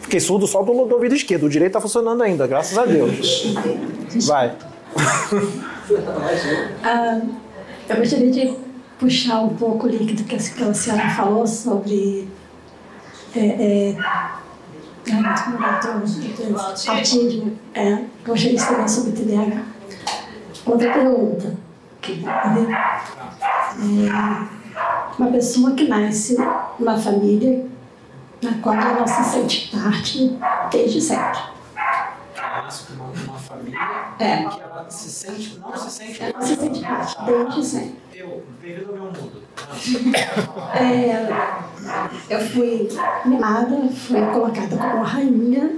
[0.00, 1.46] Fiquei surdo só do, do ouvido esquerdo.
[1.46, 3.54] O direito tá funcionando ainda, graças a Deus.
[4.26, 4.54] Vai.
[6.82, 7.20] Ah,
[7.88, 8.54] eu gostaria de
[8.98, 12.28] puxar um pouco o líquido que aquela senhora falou sobre
[13.34, 13.96] é, é,
[16.88, 17.58] autismo.
[17.74, 19.62] É, gostaria de saber sobre TDAH.
[20.66, 21.56] Outra pergunta.
[22.04, 22.22] É,
[25.18, 26.36] uma pessoa que nasce
[26.78, 27.66] numa família
[28.42, 30.36] na qual ela se sente parte
[30.70, 31.40] desde sempre.
[33.26, 33.78] uma família
[34.18, 34.44] É.
[34.44, 38.02] que ela se sente, não se sente Ela se sente parte desde sempre.
[38.14, 39.42] Eu, bem-vindo ao meu mundo.
[40.74, 41.28] É,
[42.30, 42.88] eu fui
[43.24, 45.76] mimada, fui colocada como rainha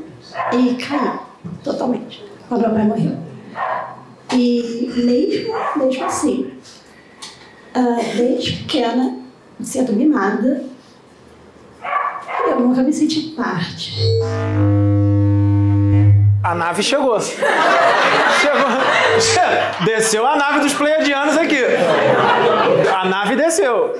[0.52, 1.18] e caí
[1.62, 3.16] totalmente quando meu pai morreu.
[4.32, 6.52] E mesmo, mesmo assim,
[7.74, 9.23] ah, desde pequena,
[9.62, 10.62] sendo mimada,
[12.48, 13.92] eu nunca me senti parte.
[16.42, 17.18] A nave chegou.
[17.20, 17.44] Chegou.
[19.18, 21.58] Che- Desceu a nave dos pleiadianos aqui.
[22.94, 23.98] A nave desceu.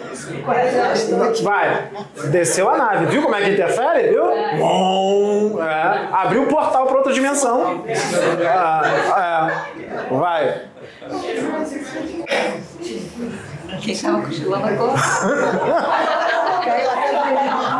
[1.42, 1.88] Vai.
[2.30, 3.06] Desceu a nave.
[3.06, 4.08] Viu como é que interfere?
[4.10, 4.24] Viu?
[4.58, 5.58] Bom.
[5.62, 6.08] É.
[6.12, 7.82] Abriu o portal para outra dimensão.
[7.86, 7.92] É.
[7.94, 7.96] É.
[10.14, 10.62] Vai.
[13.80, 14.94] Quem estava cochilando agora?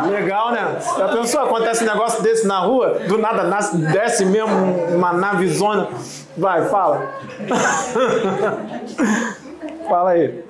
[0.09, 0.77] Legal, né?
[0.97, 1.41] Já pensou?
[1.41, 4.55] Acontece um negócio desse na rua, do nada nasce, desce mesmo
[4.95, 5.89] uma navezona.
[6.37, 7.11] Vai, fala.
[9.87, 10.43] fala aí.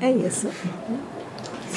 [0.00, 0.48] É isso.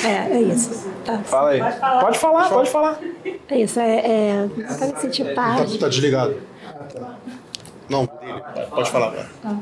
[0.03, 0.89] É, é isso.
[1.05, 1.19] Tá.
[1.19, 1.61] Fala aí.
[2.01, 2.99] Pode falar, pode falar.
[3.47, 5.77] É isso, é, é nunca me senti parte.
[5.77, 6.35] Tá desligado.
[7.89, 8.07] Não.
[8.07, 9.09] Pode falar.
[9.09, 9.25] vai.
[9.41, 9.57] Tá.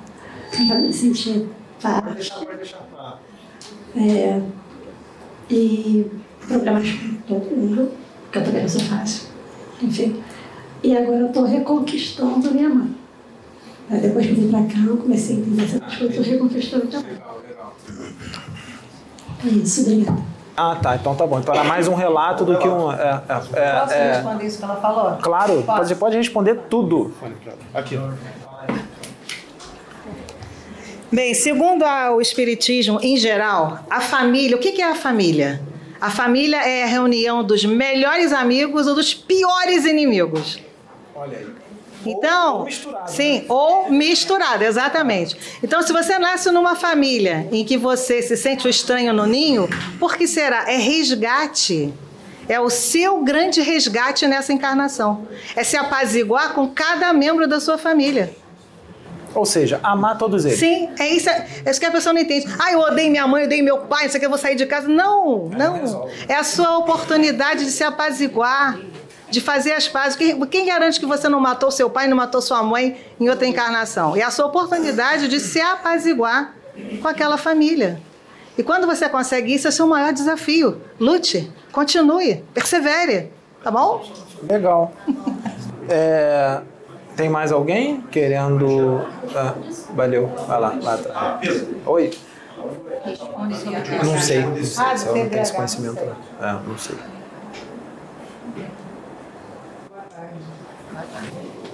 [0.59, 1.47] Nunca me senti
[1.81, 2.33] parte.
[3.95, 4.41] É,
[5.49, 6.09] e
[6.47, 7.91] problemas com todo mundo,
[8.31, 9.29] que eu também não sou fácil.
[9.81, 10.21] Enfim.
[10.83, 12.95] E agora eu estou reconquistando a minha mãe.
[13.89, 16.87] Aí depois que eu vim para cá, eu comecei a entender essas coisas, estou reconquistando
[16.87, 17.17] também.
[19.43, 20.31] É isso, obrigada.
[20.55, 20.95] Ah, tá.
[20.95, 21.39] Então tá bom.
[21.39, 22.91] Então era mais um relato do que um.
[22.91, 25.17] É, é, é, Posso é, responder isso que ela falou?
[25.21, 25.85] Claro, Posso?
[25.85, 27.13] você pode responder tudo.
[27.73, 28.11] Aqui, ó.
[31.11, 35.61] Bem, segundo a- o Espiritismo em geral, a família, o que que é a família?
[35.99, 40.59] A família é a reunião dos melhores amigos ou dos piores inimigos.
[41.15, 41.47] Olha aí.
[42.03, 42.65] Então,
[43.05, 45.37] sim, ou misturado, exatamente.
[45.61, 49.69] Então, se você nasce numa família em que você se sente o estranho no ninho,
[49.99, 50.71] por que será?
[50.71, 51.93] É resgate.
[52.49, 55.27] É o seu grande resgate nessa encarnação.
[55.55, 58.35] É se apaziguar com cada membro da sua família.
[59.33, 60.59] Ou seja, amar todos eles.
[60.59, 62.47] Sim, é isso, é isso que a pessoa não entende.
[62.59, 64.39] Ah, eu odeio minha mãe, eu odeio meu pai, não sei o que, eu vou
[64.39, 64.87] sair de casa.
[64.87, 66.09] Não, não.
[66.27, 68.77] É a sua oportunidade de se apaziguar,
[69.29, 70.17] de fazer as pazes.
[70.17, 73.47] Quem, quem garante que você não matou seu pai, não matou sua mãe em outra
[73.47, 74.15] encarnação?
[74.15, 76.53] É a sua oportunidade de se apaziguar
[77.01, 78.01] com aquela família.
[78.57, 80.81] E quando você consegue isso, é o seu maior desafio.
[80.99, 83.31] Lute, continue, persevere,
[83.63, 84.05] tá bom?
[84.49, 84.91] Legal.
[85.89, 86.61] É,
[87.15, 89.01] tem mais alguém querendo.
[89.35, 89.53] Ah,
[89.95, 91.65] valeu, vai lá, lá atrás.
[91.85, 92.11] Oi?
[94.03, 96.01] Não sei, não sei Ah, não tenho TDAH, esse conhecimento.
[96.39, 96.47] não.
[96.47, 96.95] É, não sei.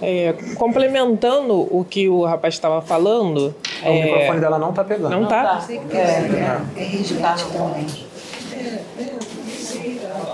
[0.01, 3.53] É, complementando o que o rapaz estava falando.
[3.83, 5.09] O microfone dela não tá pegando.
[5.09, 5.65] Não tá?
[5.93, 7.87] É resgate também.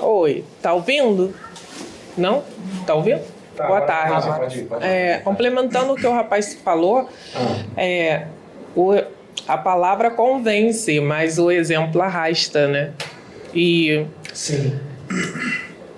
[0.01, 1.33] Oi, tá ouvindo?
[2.17, 2.43] Não?
[2.85, 3.21] Tá ouvindo?
[3.55, 4.27] Boa tarde.
[4.29, 4.87] Ah, pode ir, pode ir.
[4.87, 7.07] É, complementando o que o rapaz falou,
[7.77, 8.25] é,
[8.75, 8.93] o-
[9.47, 12.91] a palavra convence, mas o exemplo arrasta, né?
[13.53, 14.79] E, Sim.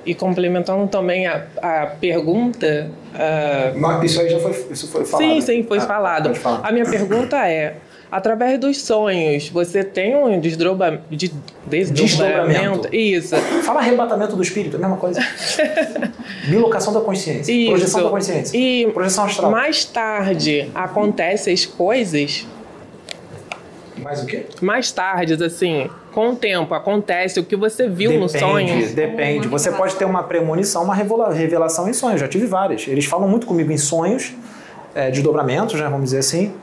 [0.05, 2.89] e complementando também a, a pergunta.
[3.13, 5.25] ah, Mas isso aí já foi, isso foi falado.
[5.27, 6.31] Sim, sim, foi Ah, falado.
[6.63, 7.77] A minha pergunta é:
[8.11, 11.01] através dos sonhos, você tem um desdobra...
[11.09, 11.31] de...
[11.67, 11.93] desdobramento?
[11.93, 12.95] Desdobramento.
[12.95, 13.35] Isso.
[13.63, 15.19] Fala arrebatamento do espírito, é a mesma coisa.
[16.47, 17.51] Bilocação da consciência.
[17.51, 17.69] Isso.
[17.71, 18.57] Projeção da consciência.
[18.57, 19.51] E Projeção astral.
[19.51, 22.45] mais tarde acontecem as coisas.
[23.97, 24.45] Mais o quê?
[24.61, 28.87] Mais tarde, assim, com o tempo, acontece o que você viu no sonho.
[28.93, 29.47] Depende.
[29.47, 32.19] Você pode ter uma premonição, uma revela- revelação em sonhos.
[32.19, 32.87] Já tive várias.
[32.87, 34.33] Eles falam muito comigo em sonhos,
[34.93, 36.53] é, desdobramentos, né, vamos dizer assim.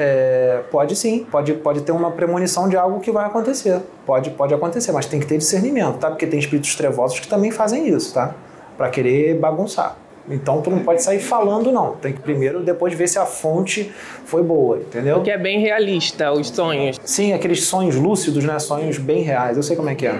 [0.00, 3.80] É, pode sim, pode, pode ter uma premonição de algo que vai acontecer.
[4.06, 6.08] Pode, pode acontecer, mas tem que ter discernimento, tá?
[6.08, 8.32] Porque tem espíritos trevosos que também fazem isso, tá?
[8.76, 9.96] Para querer bagunçar.
[10.30, 11.96] Então tu não pode sair falando, não.
[11.96, 13.92] Tem que primeiro, depois ver se a fonte
[14.24, 15.16] foi boa, entendeu?
[15.16, 17.00] Porque é bem realista, os sonhos.
[17.02, 18.56] Sim, aqueles sonhos lúcidos, né?
[18.60, 19.56] Sonhos bem reais.
[19.56, 20.14] Eu sei como é que é.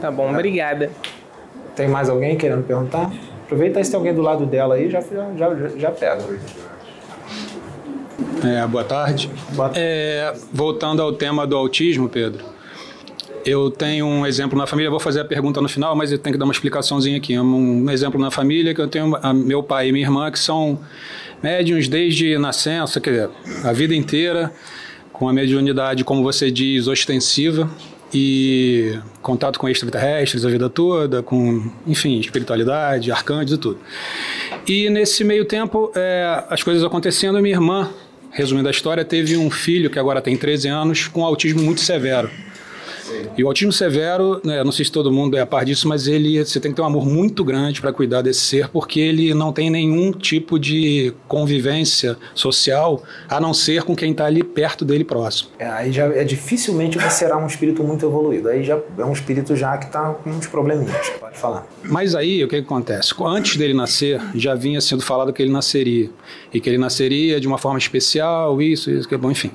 [0.00, 0.90] Tá bom, obrigada.
[1.76, 3.12] Tem mais alguém querendo perguntar?
[3.44, 6.22] Aproveita aí se tem alguém do lado dela aí, já, já, já, já pega.
[8.44, 9.30] É, boa tarde.
[9.74, 12.44] É, voltando ao tema do autismo, Pedro,
[13.44, 16.34] eu tenho um exemplo na família, vou fazer a pergunta no final, mas eu tenho
[16.34, 17.38] que dar uma explicaçãozinha aqui.
[17.38, 20.38] Um, um exemplo na família que eu tenho a- meu pai e minha irmã que
[20.38, 20.78] são
[21.42, 23.30] médiums desde nascença, quer dizer,
[23.64, 24.52] a vida inteira,
[25.12, 27.68] com a mediunidade, como você diz, ostensiva
[28.12, 33.78] e contato com extraterrestres a vida toda, com, enfim, espiritualidade, arcanjos e tudo.
[34.66, 37.90] E nesse meio tempo, é, as coisas acontecendo, minha irmã,
[38.30, 42.30] resumindo a história, teve um filho que agora tem 13 anos com autismo muito severo.
[43.36, 46.06] E o autismo severo, né, não sei se todo mundo é a par disso, mas
[46.06, 49.32] ele você tem que ter um amor muito grande para cuidar desse ser, porque ele
[49.34, 54.84] não tem nenhum tipo de convivência social, a não ser com quem está ali perto
[54.84, 55.50] dele próximo.
[55.58, 58.48] É, aí já é dificilmente você será um espírito muito evoluído.
[58.48, 61.10] Aí já é um espírito já que está com uns probleminhas.
[61.18, 61.66] Pode falar.
[61.84, 63.14] Mas aí o que, que acontece?
[63.20, 66.10] Antes dele nascer, já vinha sendo falado que ele nasceria.
[66.52, 69.50] E que ele nasceria de uma forma especial, isso, isso, que é bom, enfim.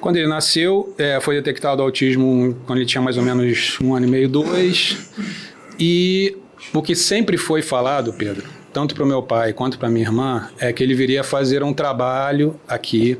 [0.00, 4.06] Quando ele nasceu, é, foi detectado autismo quando ele tinha mais ou menos um ano
[4.06, 5.10] e meio, dois.
[5.78, 6.36] E
[6.72, 10.48] o que sempre foi falado, Pedro, tanto para o meu pai quanto para minha irmã,
[10.58, 13.18] é que ele viria fazer um trabalho aqui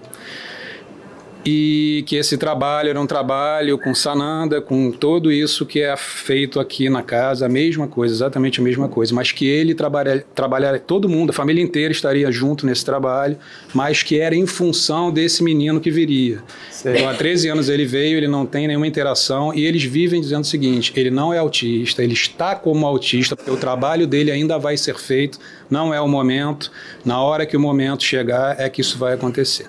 [1.44, 6.60] e que esse trabalho era um trabalho com Sananda, com tudo isso que é feito
[6.60, 10.78] aqui na casa, a mesma coisa, exatamente a mesma coisa, mas que ele trabalha, trabalhar,
[10.80, 13.38] todo mundo, a família inteira estaria junto nesse trabalho,
[13.72, 16.42] mas que era em função desse menino que viria.
[16.84, 20.42] Então, há 13 anos ele veio, ele não tem nenhuma interação e eles vivem dizendo
[20.42, 24.58] o seguinte: ele não é autista, ele está como autista, porque o trabalho dele ainda
[24.58, 25.38] vai ser feito,
[25.70, 26.70] não é o momento,
[27.04, 29.66] na hora que o momento chegar é que isso vai acontecer.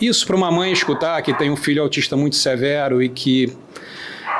[0.00, 3.54] Isso para uma mãe escutar que tem um filho autista muito severo e que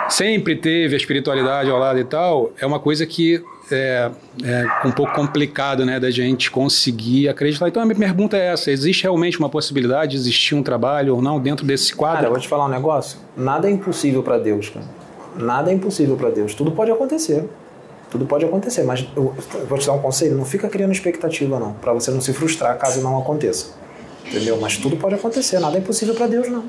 [0.08, 4.10] sempre teve a espiritualidade ao lado e tal, é uma coisa que é,
[4.44, 7.68] é um pouco complicado né, da gente conseguir acreditar.
[7.68, 11.22] Então a minha pergunta é essa: existe realmente uma possibilidade de existir um trabalho ou
[11.22, 12.16] não dentro desse quadro?
[12.16, 13.18] Cara, eu vou te falar um negócio.
[13.36, 14.86] Nada é impossível para Deus, cara.
[15.36, 16.54] Nada é impossível para Deus.
[16.54, 17.48] Tudo pode acontecer.
[18.10, 19.34] Tudo pode acontecer, mas eu
[19.66, 22.76] vou te dar um conselho: não fica criando expectativa, não, para você não se frustrar
[22.76, 23.81] caso não aconteça.
[24.26, 24.58] Entendeu?
[24.60, 25.58] Mas tudo pode acontecer.
[25.58, 26.64] Nada é impossível para Deus, não.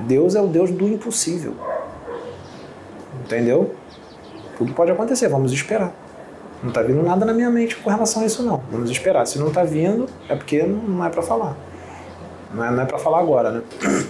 [0.00, 1.54] Deus é o Deus do impossível.
[3.24, 3.74] Entendeu?
[4.56, 5.92] Tudo pode acontecer, vamos esperar.
[6.62, 8.62] Não está vindo nada na minha mente com relação a isso, não.
[8.70, 9.26] Vamos esperar.
[9.26, 11.56] Se não está vindo, é porque não é para falar.
[12.52, 13.62] Não é, não é para falar agora, né?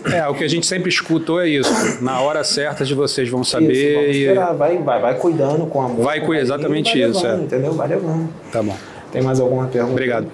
[0.15, 1.71] É, o que a gente sempre escutou é isso.
[2.03, 3.73] Na hora certa de vocês vão saber.
[3.73, 4.55] Isso, vamos esperar.
[4.55, 6.05] Vai, vai, vai cuidando com amor.
[6.05, 7.23] Vai cuidar, exatamente vai isso.
[7.23, 7.45] Levando, é.
[7.45, 7.73] Entendeu?
[7.73, 8.29] Vai levando.
[8.53, 8.77] Tá bom.
[9.13, 9.93] Tem mais alguma pergunta?
[9.93, 10.31] Obrigado.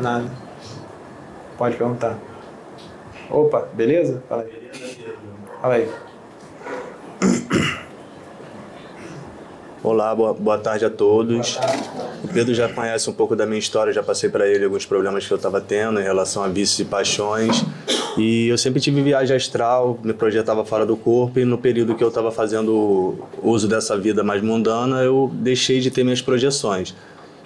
[0.00, 0.30] Nada.
[1.60, 2.18] Pode perguntar.
[3.28, 4.22] Opa, beleza?
[4.26, 4.70] Fala aí.
[5.60, 5.88] Fala aí.
[9.84, 11.58] Olá, boa, boa tarde a todos.
[12.24, 15.26] O Pedro já conhece um pouco da minha história, já passei para ele alguns problemas
[15.26, 17.62] que eu estava tendo em relação a vícios e paixões.
[18.16, 22.02] E eu sempre tive viagem astral, me projetava fora do corpo e no período que
[22.02, 26.94] eu estava fazendo uso dessa vida mais mundana, eu deixei de ter minhas projeções.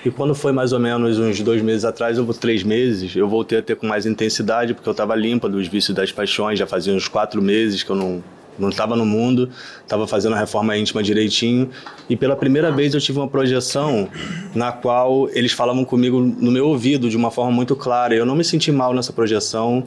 [0.05, 3.59] E quando foi mais ou menos uns dois meses atrás, ou três meses, eu voltei
[3.59, 6.93] a ter com mais intensidade, porque eu estava limpa dos vícios das paixões, já fazia
[6.93, 8.23] uns quatro meses que eu não
[8.59, 9.51] não estava no mundo,
[9.83, 11.71] estava fazendo a reforma íntima direitinho.
[12.09, 14.09] E pela primeira vez eu tive uma projeção
[14.55, 18.15] na qual eles falavam comigo no meu ouvido de uma forma muito clara.
[18.15, 19.85] Eu não me senti mal nessa projeção.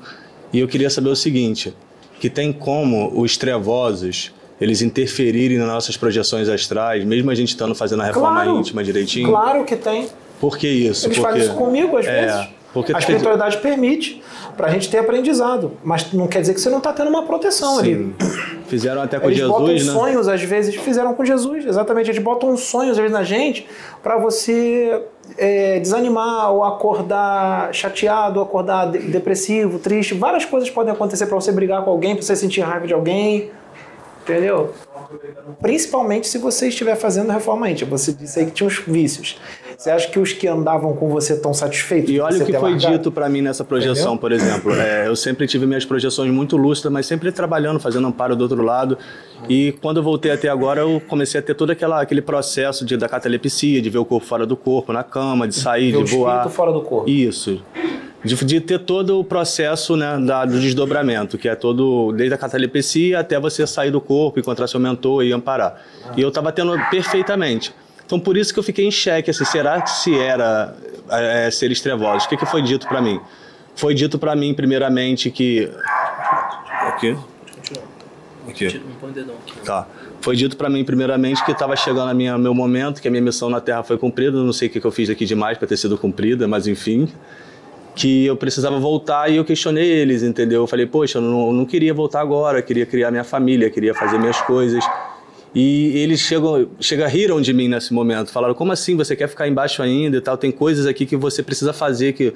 [0.51, 1.73] E eu queria saber o seguinte,
[2.19, 7.76] que tem como os trevosos eles interferirem nas nossas projeções astrais, mesmo a gente estando
[7.76, 8.60] fazendo a reforma Claro.
[8.60, 9.30] íntima direitinho?
[9.30, 10.08] Claro que tem.
[10.39, 11.08] Por que isso?
[11.08, 12.48] Eles Porque- fazem isso comigo às É, vezes.
[12.74, 14.22] porque a tem- espiritualidade permite
[14.56, 17.24] para a gente ter aprendizado, mas não quer dizer que você não está tendo uma
[17.24, 17.93] proteção ali.
[17.96, 18.13] Sim.
[18.67, 19.93] Fizeram até com Eles botam Jesus, né?
[19.93, 22.10] sonhos, às vezes, fizeram com Jesus, exatamente.
[22.10, 23.67] Eles botam sonhos, às vezes, na gente
[24.04, 25.02] para você
[25.38, 30.13] é, desanimar ou acordar chateado, ou acordar de- depressivo, triste.
[30.13, 33.52] Várias coisas podem acontecer para você brigar com alguém, para você sentir raiva de alguém.
[34.28, 34.74] Entendeu?
[35.62, 37.98] Principalmente se você estiver fazendo reforma íntima.
[37.98, 39.38] Você disse aí que tinha uns vícios.
[39.78, 42.10] Você acha que os que andavam com você estão satisfeitos?
[42.10, 42.98] E olha o que foi largado?
[42.98, 44.20] dito para mim nessa projeção, Entendeu?
[44.20, 44.74] por exemplo.
[44.74, 48.62] É, eu sempre tive minhas projeções muito lúcidas, mas sempre trabalhando, fazendo amparo do outro
[48.63, 48.98] lado.
[49.48, 52.98] E quando eu voltei até agora, eu comecei a ter todo aquela, aquele processo de,
[52.98, 56.04] da catalepsia, de ver o corpo fora do corpo, na cama, de sair, Ver o
[56.04, 56.38] de voar.
[56.38, 57.10] espírito fora do corpo.
[57.10, 57.62] Isso.
[58.23, 62.38] De, de ter todo o processo né, da- do desdobramento, que é todo, desde a
[62.38, 65.82] catalepsia até você sair do corpo, encontrar seu mentor e amparar.
[66.15, 67.73] E eu estava tendo perfeitamente.
[68.06, 70.75] Então, por isso que eu fiquei em xeque, assim, será que se era
[71.10, 72.25] é, seres trevosos?
[72.25, 73.19] O que, que foi dito para mim?
[73.75, 75.69] Foi dito para mim, primeiramente, que...
[76.88, 77.15] Aqui?
[78.47, 78.82] Aqui.
[78.84, 79.60] Não põe o dedão aqui.
[79.63, 79.88] Tá.
[80.21, 83.21] Foi dito para mim, primeiramente, que estava chegando a minha, meu momento, que a minha
[83.21, 84.32] missão na Terra foi cumprida.
[84.41, 87.08] Não sei o que, que eu fiz aqui demais para ter sido cumprida, mas enfim.
[87.97, 90.62] Que eu precisava voltar e eu questionei eles, entendeu?
[90.62, 93.93] Eu falei, poxa, eu não, eu não queria voltar agora, queria criar minha família, queria
[93.93, 94.83] fazer minhas coisas.
[95.55, 98.31] E eles chegam, chega, riram de mim nesse momento.
[98.31, 98.95] Falaram, como assim?
[98.95, 100.38] Você quer ficar embaixo ainda e tal?
[100.38, 102.33] Tem coisas aqui que você precisa fazer que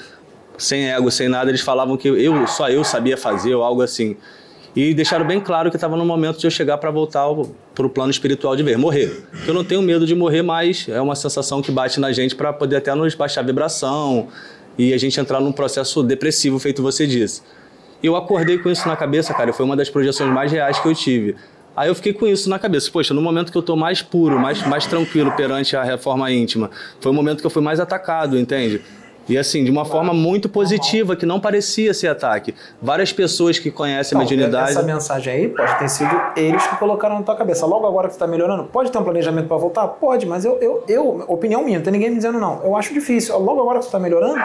[0.57, 4.15] sem ego, sem nada, eles falavam que eu só eu sabia fazer ou algo assim.
[4.75, 7.25] E deixaram bem claro que estava no momento de eu chegar para voltar
[7.75, 9.23] para o plano espiritual de ver, morrer.
[9.45, 12.53] Eu não tenho medo de morrer, mas é uma sensação que bate na gente para
[12.53, 14.29] poder até nos baixar a vibração
[14.89, 17.41] e a gente entrar num processo depressivo, feito você disse.
[18.01, 20.87] E eu acordei com isso na cabeça, cara, foi uma das projeções mais reais que
[20.87, 21.35] eu tive.
[21.75, 22.89] Aí eu fiquei com isso na cabeça.
[22.91, 26.69] Poxa, no momento que eu tô mais puro, mais, mais tranquilo perante a reforma íntima,
[26.99, 28.81] foi o momento que eu fui mais atacado, entende?
[29.29, 32.53] E assim, de uma forma muito positiva, que não parecia ser ataque.
[32.81, 34.71] Várias pessoas que conhecem a Então, mediunidade.
[34.71, 37.65] Essa mensagem aí pode ter sido eles que colocaram na tua cabeça.
[37.65, 39.87] Logo agora que você está melhorando, pode ter um planejamento para voltar?
[39.87, 42.61] Pode, mas eu, eu, eu, opinião minha, não tem ninguém me dizendo não.
[42.63, 43.37] Eu acho difícil.
[43.39, 44.39] Logo agora que você está melhorando,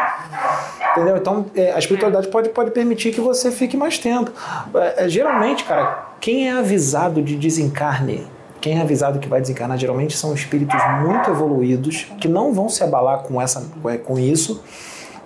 [0.93, 1.17] entendeu?
[1.17, 4.31] Então é, a espiritualidade pode, pode permitir que você fique mais tempo.
[4.75, 8.27] É, é, geralmente, cara, quem é avisado de desencarne,
[8.67, 12.83] quem é avisado que vai desencarnar, geralmente são espíritos muito evoluídos que não vão se
[12.83, 13.65] abalar com, essa,
[14.05, 14.61] com isso.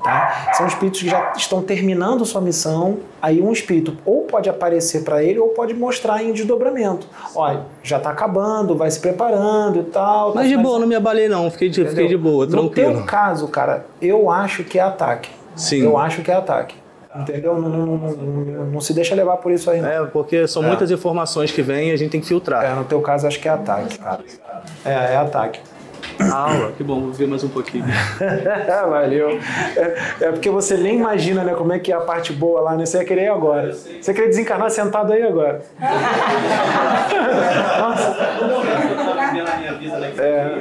[0.05, 0.53] Tá?
[0.53, 2.99] São espíritos que já estão terminando sua missão.
[3.21, 7.07] Aí um espírito ou pode aparecer para ele ou pode mostrar em desdobramento.
[7.35, 10.35] Olha, já está acabando, vai se preparando e tal.
[10.35, 12.97] Mas de boa, não me abalei não, fiquei de, fiquei de boa, No tranquilo.
[12.97, 15.31] teu caso, cara, eu acho que é ataque.
[15.57, 15.83] Sim.
[15.83, 16.80] Eu acho que é ataque.
[17.15, 17.59] Entendeu?
[17.61, 19.81] Não, não, não- não- não se deixa levar por isso aí.
[19.81, 19.89] Não.
[19.89, 20.67] É, porque são É.
[20.69, 22.65] muitas informações que vêm e a gente tem que filtrar.
[22.65, 24.21] É, no teu caso, acho que é ataque, cara.
[24.85, 25.61] É, é ataque.
[26.33, 27.85] Aula, que bom, vou ver mais um pouquinho.
[28.91, 29.31] Valeu.
[29.77, 32.77] É, é porque você nem imagina, né, como é que é a parte boa lá,
[32.77, 32.85] né?
[32.85, 33.73] Você ia querer ir agora.
[33.73, 35.63] Você ia querer desencarnar sentado aí agora.
[37.81, 38.17] Nossa.
[40.19, 40.59] É.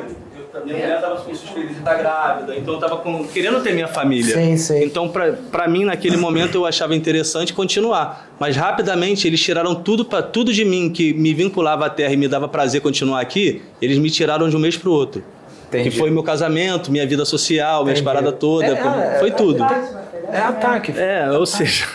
[0.64, 3.88] Minha mulher tava com suspeita de estar grávida, então eu tava com- querendo ter minha
[3.88, 4.34] família.
[4.36, 4.84] Sim, sim.
[4.84, 8.28] Então, pra, pra mim, naquele momento, eu achava interessante continuar.
[8.40, 12.18] Mas rapidamente eles tiraram tudo para tudo de mim que me vinculava à terra e
[12.18, 15.24] me dava prazer continuar aqui, eles me tiraram de um mês pro outro.
[15.68, 15.92] Entendi.
[15.92, 18.06] Que foi meu casamento, minha vida social, minhas Entendi.
[18.16, 19.64] paradas todas, É, é, foi é, tudo.
[20.32, 20.94] É ataque.
[20.98, 21.86] É, ou seja.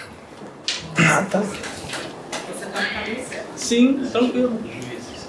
[0.97, 1.59] Ataque.
[3.57, 4.53] Sim, tranquilo.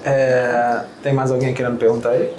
[0.04, 2.30] É, tem mais alguém querendo perguntar aí?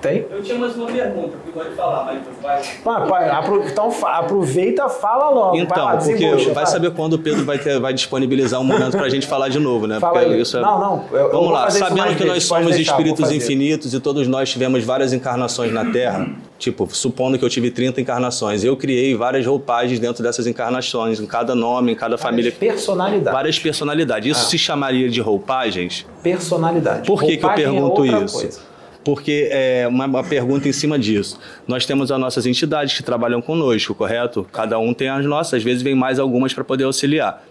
[0.00, 0.24] Tem?
[0.30, 2.62] Eu tinha mais uma pergunta, que pode falar, mas vai.
[2.82, 5.50] Pai, pai, apro- então aproveita, fala logo.
[5.52, 8.96] vai Então, lá, porque vai saber quando o Pedro vai, ter, vai disponibilizar um momento
[8.96, 10.00] pra gente falar de novo, né?
[10.00, 10.40] Fala Porque aí.
[10.40, 13.30] isso é- Não, não, eu- eu Vamos vou lá, sabendo que nós somos deixar, espíritos
[13.30, 16.28] infinitos e todos nós tivemos várias encarnações na Terra,
[16.58, 21.26] tipo, supondo que eu tive 30 encarnações, eu criei várias roupagens dentro dessas encarnações, em
[21.26, 22.50] cada nome, em cada família.
[22.52, 23.32] Personalidades.
[23.32, 24.30] Várias personalidades.
[24.34, 24.48] Isso Ah.
[24.50, 26.06] se chamaria de roupagens?
[26.22, 27.06] Personalidade.
[27.06, 28.38] Por que, que eu é pergunto outra isso?
[28.40, 28.69] coisa.
[29.12, 31.36] Porque é uma, uma pergunta em cima disso.
[31.66, 34.46] Nós temos as nossas entidades que trabalham conosco, correto?
[34.52, 37.44] Cada um tem as nossas, às vezes vem mais algumas para poder auxiliar.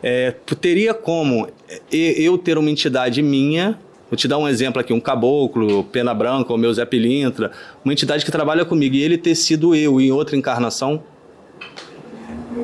[0.00, 1.48] É, teria como
[1.92, 3.76] e- eu ter uma entidade minha,
[4.08, 7.50] vou te dar um exemplo aqui, um caboclo, pena branca, ou meu Zé Pilintra,
[7.84, 11.02] uma entidade que trabalha comigo, e ele ter sido eu em outra encarnação?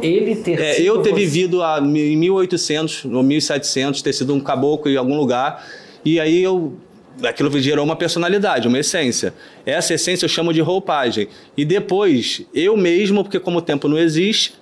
[0.01, 1.17] Ele ter É, sido eu ter você.
[1.17, 5.67] vivido a, em 1800 ou 1700, ter sido um caboclo em algum lugar,
[6.05, 6.75] e aí eu
[7.25, 9.35] aquilo gerou uma personalidade, uma essência.
[9.65, 11.29] Essa essência eu chamo de roupagem.
[11.57, 14.55] E depois, eu mesmo, porque como o tempo não existe,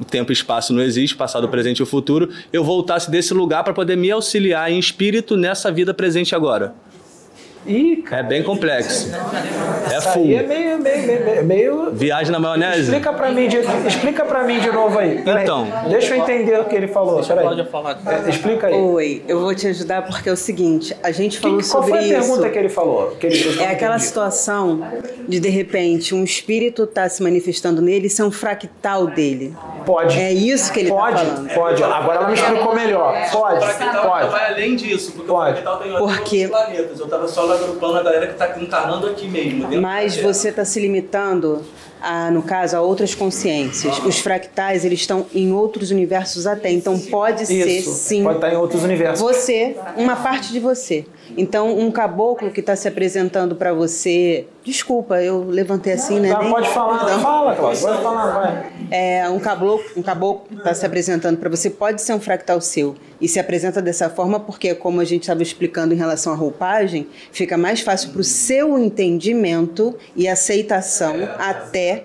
[0.00, 3.72] o tempo e espaço não existe, passado, presente e futuro, eu voltasse desse lugar para
[3.72, 6.74] poder me auxiliar em espírito nessa vida presente agora.
[7.66, 9.10] Ih, É bem complexo.
[9.92, 10.22] É Isso full.
[10.24, 12.82] aí é meio, meio, meio, meio- Viagem na maionese?
[12.82, 15.22] Explica pra mim de, explica pra mim de novo aí.
[15.22, 15.42] Peraí.
[15.42, 15.66] Então.
[15.88, 17.22] Deixa eu entender o que ele falou.
[17.22, 17.46] Peraí.
[18.26, 18.74] É, explica aí.
[18.74, 21.98] Oi, eu vou te ajudar porque é o seguinte, a gente falou qual sobre foi
[21.98, 22.12] a isso.
[22.28, 23.10] pergunta que ele falou?
[23.20, 24.06] Que ele que é aquela entendi.
[24.06, 24.82] situação
[25.28, 29.54] de de repente um espírito tá se manifestando nele e ser um fractal dele.
[29.84, 30.18] Pode.
[30.18, 31.54] É isso que ele Pode, tá falando.
[31.54, 31.82] pode.
[31.82, 33.14] Agora ela me explicou melhor.
[33.32, 34.28] Pode, pode.
[34.30, 35.50] vai além disso, porque Pode.
[35.50, 37.00] o fractal tem Porque- outros planetas.
[37.00, 39.80] Eu tava só agrupando a galera que tá encarnando aqui mesmo.
[39.80, 40.32] Mas Terra.
[40.32, 41.64] você está se limitando,
[42.00, 43.98] a, no caso, a outras consciências.
[44.04, 46.70] Os fractais, eles estão em outros universos até.
[46.70, 48.22] Então pode ser, Isso, sim.
[48.22, 49.20] pode estar em outros universos.
[49.20, 51.04] Você, uma parte de você.
[51.36, 54.46] Então, um caboclo que está se apresentando para você.
[54.64, 56.30] Desculpa, eu levantei assim, né?
[56.32, 57.20] Tá, Nem- pode falar, Perdão.
[57.20, 58.72] fala, Cláudio, pode falar, vai.
[58.90, 62.60] É, um caboclo, um caboclo que está se apresentando para você pode ser um fractal
[62.60, 66.36] seu e se apresenta dessa forma porque, como a gente estava explicando em relação à
[66.36, 71.97] roupagem, fica mais fácil para o seu entendimento e aceitação até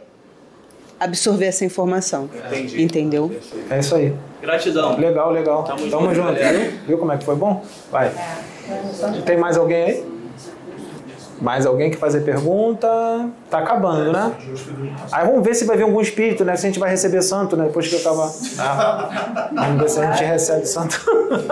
[1.04, 2.30] absorver essa informação.
[2.48, 2.82] Entendi.
[2.82, 3.36] Entendeu?
[3.70, 4.14] É isso aí.
[4.42, 4.98] Gratidão.
[4.98, 5.64] Legal, legal.
[5.64, 6.72] Tamo Tamo, junto, junto, viu?
[6.88, 7.64] Viu como é que foi bom?
[7.92, 8.12] Vai.
[9.26, 10.14] Tem mais alguém aí?
[11.42, 12.88] Mais alguém que fazer pergunta?
[13.50, 14.34] Tá acabando, né?
[15.12, 16.56] Aí vamos ver se vai vir algum espírito, né?
[16.56, 17.66] Se a gente vai receber santo, né?
[17.66, 18.34] Depois que eu tava.
[18.58, 21.00] Ah, vamos ver se a gente recebe santo.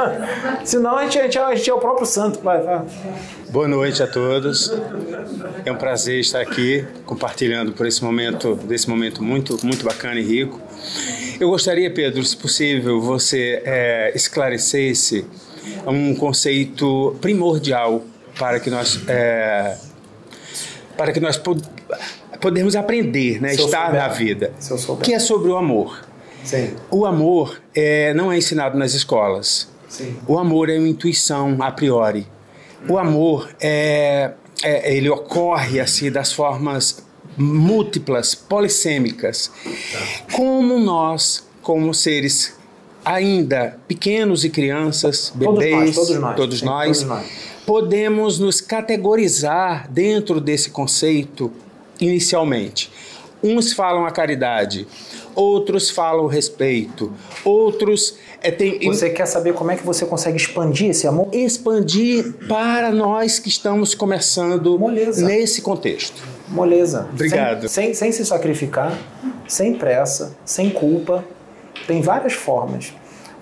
[0.64, 2.40] Senão a gente, a, gente, a gente é o próprio santo.
[2.42, 2.82] Vai, vai.
[3.50, 4.74] Boa noite a todos.
[5.66, 10.24] É um prazer estar aqui compartilhando por esse momento, desse momento muito, muito bacana e
[10.24, 10.60] rico.
[11.40, 15.26] Eu gostaria, Pedro, se possível, você é, esclarecesse
[15.86, 18.04] um conceito primordial
[18.42, 19.78] para que nós é,
[20.98, 21.62] para que nós pod
[22.42, 24.02] podemos aprender, né, Se estar souber.
[24.02, 24.52] na vida,
[25.04, 26.04] que é sobre o amor.
[26.44, 26.74] Sim.
[26.90, 29.70] O amor é, não é ensinado nas escolas.
[29.88, 30.18] Sim.
[30.28, 32.26] O amor é uma intuição a priori.
[32.90, 34.32] O amor é,
[34.64, 37.06] é- ele ocorre assim das formas
[37.38, 39.52] múltiplas, polissêmicas.
[40.34, 42.56] Como nós, como seres
[43.06, 46.36] ainda pequenos e crianças, bebês, todos nós.
[46.36, 47.51] todos nós, todos nós.
[47.66, 51.52] Podemos nos categorizar dentro desse conceito
[52.00, 52.92] inicialmente.
[53.44, 54.88] Uns falam a caridade,
[55.34, 57.12] outros falam o respeito,
[57.44, 61.30] outros é, tem, Você quer saber como é que você consegue expandir esse amor?
[61.32, 65.26] expandir para nós que estamos começando Moleza.
[65.26, 66.22] nesse contexto.
[66.48, 67.08] Moleza.
[67.14, 67.68] Obrigado.
[67.68, 68.98] Sem, sem, sem se sacrificar,
[69.48, 71.24] sem pressa, sem culpa.
[71.88, 72.94] Tem várias formas.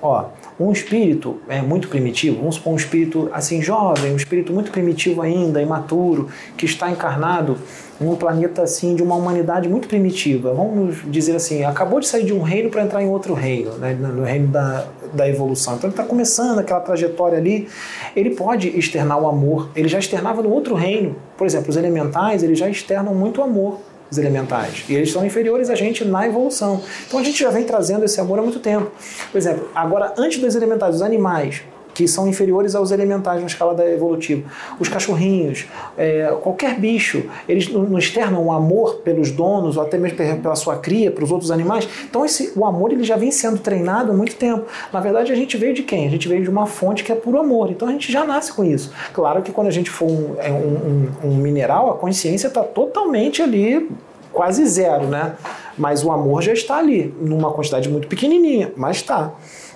[0.02, 0.26] Ó,
[0.60, 5.22] um espírito é muito primitivo, vamos supor um espírito assim jovem, um espírito muito primitivo
[5.22, 7.58] ainda, imaturo, que está encarnado
[8.00, 10.54] num planeta assim de uma humanidade muito primitiva.
[10.54, 13.94] Vamos dizer assim, acabou de sair de um reino para entrar em outro reino, né,
[13.94, 15.76] no reino da, da evolução.
[15.76, 17.68] Então ele está começando aquela trajetória ali.
[18.16, 19.70] Ele pode externar o amor.
[19.76, 21.16] Ele já externava no outro reino.
[21.38, 23.80] Por exemplo, os elementais, eles já externam muito amor
[24.10, 24.86] os elementais.
[24.90, 26.82] E eles são inferiores a gente na evolução.
[27.08, 28.92] Então a gente já vem trazendo esse amor há muito tempo.
[29.32, 31.62] Por exemplo, agora, antes dos elementais, os animais,
[32.00, 34.50] que são inferiores aos elementais na escala da evolutiva.
[34.80, 40.18] Os cachorrinhos, é, qualquer bicho, eles não externam um amor pelos donos ou até mesmo
[40.42, 41.90] pela sua cria, para os outros animais.
[42.10, 44.66] Então esse, o amor ele já vem sendo treinado há muito tempo.
[44.94, 46.08] Na verdade, a gente veio de quem?
[46.08, 47.70] A gente veio de uma fonte que é puro amor.
[47.70, 48.94] Então a gente já nasce com isso.
[49.12, 52.64] Claro que quando a gente for um, é um, um, um mineral, a consciência está
[52.64, 53.90] totalmente ali
[54.32, 55.34] quase zero, né?
[55.78, 59.34] Mas o amor já está ali, numa quantidade muito pequenininha, mas está.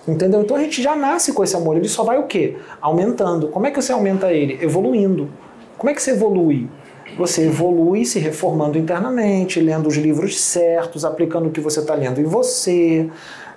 [0.07, 0.41] Entendeu?
[0.41, 2.57] Então a gente já nasce com esse amor, ele só vai o quê?
[2.81, 3.47] Aumentando.
[3.47, 4.59] Como é que você aumenta ele?
[4.61, 5.29] Evoluindo.
[5.77, 6.69] Como é que você evolui?
[7.17, 12.19] Você evolui se reformando internamente, lendo os livros certos, aplicando o que você está lendo
[12.19, 13.09] em você,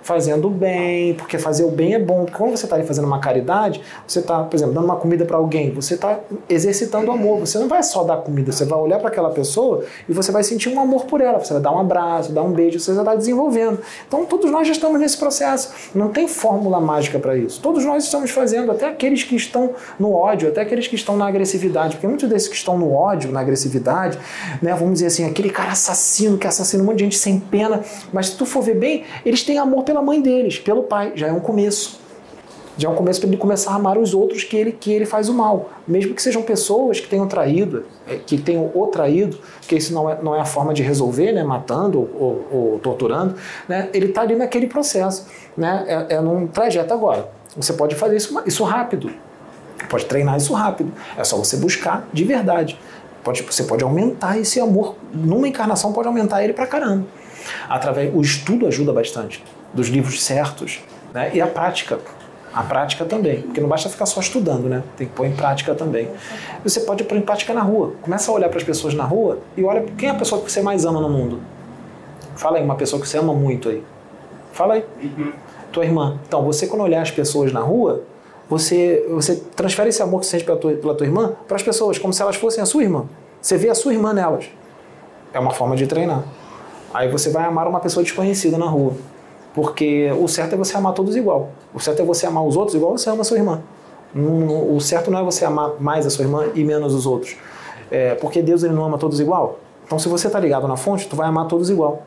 [0.07, 2.26] fazendo bem, porque fazer o bem é bom.
[2.32, 5.36] Quando você está ali fazendo uma caridade, você está, por exemplo, dando uma comida para
[5.36, 7.40] alguém, você está exercitando o amor.
[7.40, 10.44] Você não vai só dar comida, você vai olhar para aquela pessoa e você vai
[10.44, 11.40] sentir um amor por ela.
[11.40, 13.80] Você vai dar um abraço, dar um beijo, você já está desenvolvendo.
[14.07, 15.72] Então todos nós já estamos nesse processo.
[15.92, 17.61] Não tem fórmula mágica para isso.
[17.61, 21.26] Todos nós estamos fazendo, até aqueles que estão no ódio, até aqueles que estão na
[21.26, 21.96] agressividade.
[21.96, 24.16] Porque muitos desses que estão no ódio, na agressividade,
[24.62, 27.82] né, vamos dizer assim, aquele cara assassino que assassina um monte de gente sem pena,
[28.12, 31.12] mas se tu for ver bem, eles têm amor pela mãe deles, pelo pai.
[31.14, 32.01] Já é um começo.
[32.78, 35.07] Já é um começo para ele começar a amar os outros que ele, que ele
[35.07, 35.70] faz o mal.
[35.88, 40.11] Mesmo que sejam pessoas que tenham traído, é, que tenham o traído, que isso não
[40.11, 43.34] é, não é a forma de resolver, né, matando ou, ou torturando,
[43.66, 45.26] né, ele está ali naquele processo.
[45.57, 47.30] Né, é, é num trajeto agora.
[47.57, 49.11] Você pode fazer isso, isso rápido.
[49.88, 50.92] Pode treinar isso rápido.
[51.16, 52.78] É só você buscar de verdade.
[53.24, 54.97] Pode, você pode aumentar esse amor.
[55.14, 57.07] Numa encarnação pode aumentar ele pra caramba.
[57.68, 59.42] Através, o estudo ajuda bastante
[59.77, 60.81] dos livros certos,
[61.14, 61.31] né?
[61.33, 61.99] E a prática.
[62.53, 64.83] A prática também, porque não basta ficar só estudando, né?
[64.97, 66.09] Tem que pôr em prática também.
[66.64, 67.93] Você pode pôr em prática na rua.
[68.01, 70.51] Começa a olhar para as pessoas na rua e olha quem é a pessoa que
[70.51, 71.41] você mais ama no mundo.
[72.35, 73.85] Fala aí, uma pessoa que você ama muito aí.
[74.53, 74.85] Fala aí.
[75.03, 75.33] Uhum.
[75.70, 76.18] Tua irmã.
[76.27, 78.05] Então, você quando olhar as pessoas na rua,
[78.49, 81.62] você, você transfere esse amor que você sente pela tua, pela tua irmã para as
[81.62, 83.05] pessoas, como se elas fossem a sua irmã.
[83.41, 84.47] Você vê a sua irmã nelas.
[85.35, 86.24] É uma forma de treinar.
[86.95, 88.95] Aí você vai amar uma pessoa desconhecida na rua.
[89.57, 91.48] Porque o certo é você amar todos igual.
[91.72, 93.62] O certo é você amar os outros igual você ama a sua irmã.
[94.14, 97.36] O certo não é você amar mais a sua irmã e menos os outros.
[97.90, 99.59] É, porque Deus ele não ama todos igual.
[99.86, 102.02] Então se você está ligado na fonte, tu vai amar todos igual.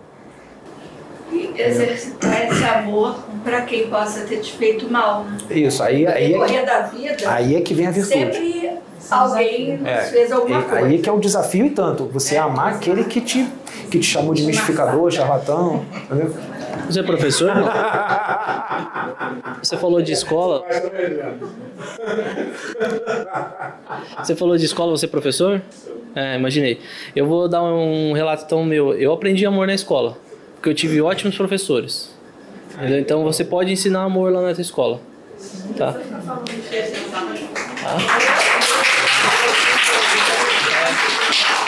[1.31, 5.23] E exercitar esse amor para quem possa ter te feito mal.
[5.23, 5.37] Né?
[5.49, 8.13] Isso, aí, aí, é que, da vida, aí é que vem a virtude.
[8.13, 8.79] Sempre
[9.09, 10.85] alguém é, fez alguma coisa.
[10.85, 12.05] Aí é que é o desafio e tanto.
[12.13, 13.47] Você é, amar aquele que te,
[13.89, 15.83] que te chamou de mistificador, charlatão.
[16.05, 16.31] Entendeu?
[16.89, 17.51] Você é professor?
[19.61, 20.65] Você falou de escola.
[24.17, 25.61] Você falou de escola, você é professor?
[26.15, 26.81] É, imaginei.
[27.15, 28.95] Eu vou dar um relato tão meu.
[28.95, 30.17] Eu aprendi amor na escola,
[30.55, 32.11] porque eu tive ótimos professores.
[32.75, 32.99] Entendeu?
[32.99, 34.99] Então você pode ensinar amor lá na escola.
[35.77, 35.93] Tá?
[35.93, 35.99] tá?
[35.99, 37.91] Não, tá bom, tá
[41.53, 41.59] bom.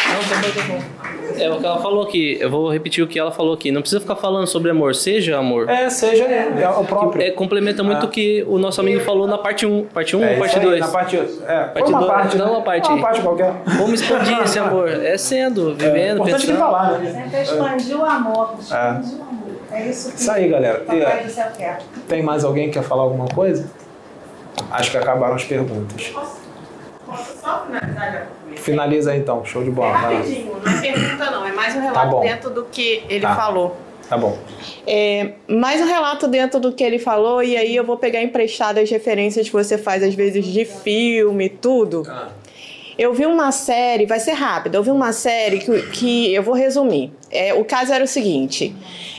[1.37, 2.37] É o que ela falou aqui.
[2.39, 3.71] Eu vou repetir o que ela falou aqui.
[3.71, 4.93] Não precisa ficar falando sobre amor.
[4.95, 5.69] Seja amor.
[5.69, 7.21] É, seja é, o próprio.
[7.21, 8.11] É, complementa muito o é.
[8.11, 9.85] que o nosso amigo falou na parte 1.
[9.85, 10.79] Parte 1 é, ou parte 2?
[10.79, 12.37] Na parte É, parte uma dois, parte.
[12.37, 12.51] Não né?
[12.51, 12.89] uma parte.
[12.89, 13.53] Uma parte qualquer.
[13.65, 14.89] Vamos expandir esse amor.
[14.89, 16.51] É sendo, vivendo, é, pensando.
[16.51, 17.11] Que falar, né?
[17.11, 18.55] Sempre expandir o amor.
[18.59, 19.41] Expandir o amor.
[19.71, 20.83] É isso que isso aí, galera.
[21.29, 21.79] Céu quer.
[22.07, 23.69] Tem mais alguém que quer falar alguma coisa?
[24.69, 26.07] Acho que acabaram as perguntas.
[26.07, 26.40] Posso,
[27.11, 29.89] posso só finalizar Finaliza então, show de bola.
[29.89, 33.03] É rapidinho, não é pergunta não, é mais um tá relato tá dentro do que
[33.09, 33.35] ele tá.
[33.35, 33.77] falou.
[34.07, 34.37] Tá bom.
[34.85, 38.77] É, mais um relato dentro do que ele falou, e aí eu vou pegar emprestado
[38.77, 42.03] as referências que você faz às vezes de filme, tudo.
[42.07, 42.29] Ah.
[42.97, 46.53] Eu vi uma série, vai ser rápido, eu vi uma série que, que eu vou
[46.53, 47.11] resumir.
[47.31, 48.75] É, o caso era o seguinte: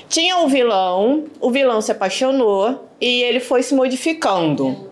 [0.09, 4.91] tinha um vilão, o vilão se apaixonou e ele foi se modificando.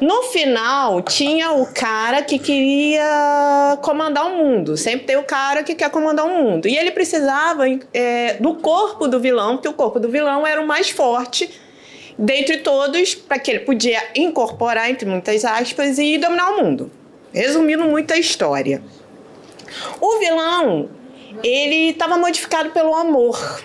[0.00, 4.76] No final, tinha o cara que queria comandar o mundo.
[4.76, 6.68] Sempre tem o cara que quer comandar o mundo.
[6.68, 10.66] E ele precisava é, do corpo do vilão, que o corpo do vilão era o
[10.66, 11.50] mais forte
[12.18, 16.90] dentre todos, para que ele podia incorporar, entre muitas aspas, e dominar o mundo.
[17.32, 18.82] Resumindo muito a história.
[20.00, 20.88] O vilão,
[21.42, 23.62] ele estava modificado pelo amor.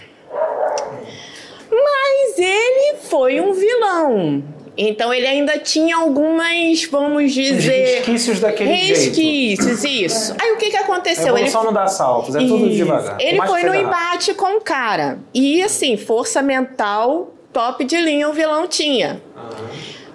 [1.72, 4.44] Mas ele foi um vilão.
[4.78, 7.98] Então ele ainda tinha algumas, vamos dizer.
[7.98, 10.06] Resquícios daquele resquícios, jeito.
[10.06, 10.36] isso.
[10.40, 11.36] Aí o que, que aconteceu?
[11.36, 13.18] A ele não dá saltos, é tudo devagar.
[13.20, 15.20] Ele foi no embate com o cara.
[15.34, 19.22] E assim, força mental top de linha o vilão tinha.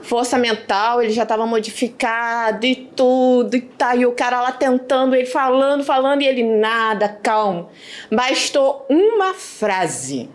[0.02, 5.16] Força mental, ele já estava modificado e tudo, e tá, e o cara lá tentando,
[5.16, 7.68] ele falando, falando, e ele nada, calmo.
[8.10, 10.30] Bastou uma frase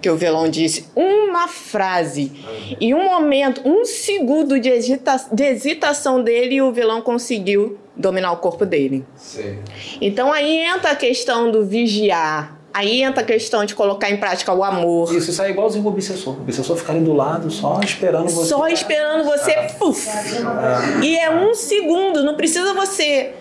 [0.00, 2.32] que o vilão disse uma frase
[2.80, 8.32] e um momento, um segundo de, hesita de hesitação dele e o vilão conseguiu dominar
[8.32, 9.04] o corpo dele.
[9.16, 9.58] Sim.
[10.00, 12.56] Então aí entra a questão do vigiar.
[12.72, 15.12] Aí entra a questão de colocar em prática o amor.
[15.12, 16.34] Isso, isso é igualzinho o obsessor.
[16.38, 18.48] O obsessor fica ali do lado, só esperando você.
[18.48, 20.06] Só esperando você, puf!
[20.08, 21.04] É.
[21.04, 23.32] E é um segundo, não precisa você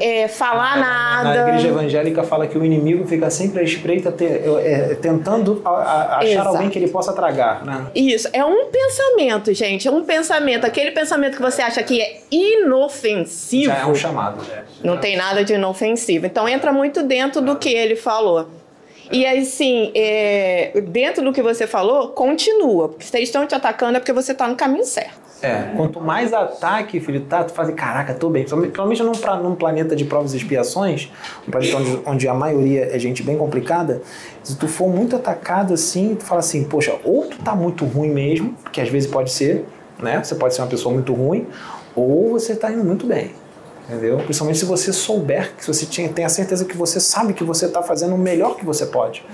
[0.00, 1.34] é, falar nada.
[1.42, 5.70] Na igreja evangélica fala que o inimigo fica sempre à espreita, te- é, tentando a-
[5.70, 6.48] a- achar Exato.
[6.48, 7.86] alguém que ele possa tragar, né?
[7.94, 9.88] Isso, é um pensamento, gente.
[9.88, 10.64] É um pensamento.
[10.64, 13.66] Aquele pensamento que você acha que é inofensivo.
[13.72, 14.44] Já é um chamado.
[14.82, 16.26] Não tem nada de inofensivo.
[16.26, 18.48] Então entra muito dentro do que ele falou.
[19.10, 22.88] E assim, é, dentro do que você falou, continua.
[22.90, 25.27] Porque se eles estão te atacando é porque você está no caminho certo.
[25.40, 28.44] É, quanto mais ataque, filho, tá, tu assim, caraca, tô bem.
[28.44, 29.12] Principalmente num,
[29.42, 31.10] num planeta de provas e expiações,
[31.46, 34.02] um planeta onde, onde a maioria é gente bem complicada,
[34.42, 38.10] se tu for muito atacado assim, tu fala assim, poxa, ou tu tá muito ruim
[38.10, 39.64] mesmo, que às vezes pode ser,
[40.02, 40.22] né?
[40.22, 41.46] Você pode ser uma pessoa muito ruim,
[41.94, 43.30] ou você tá indo muito bem.
[43.88, 44.18] Entendeu?
[44.18, 47.82] Principalmente se você souber, se você tem a certeza que você sabe que você está
[47.82, 49.24] fazendo o melhor que você pode.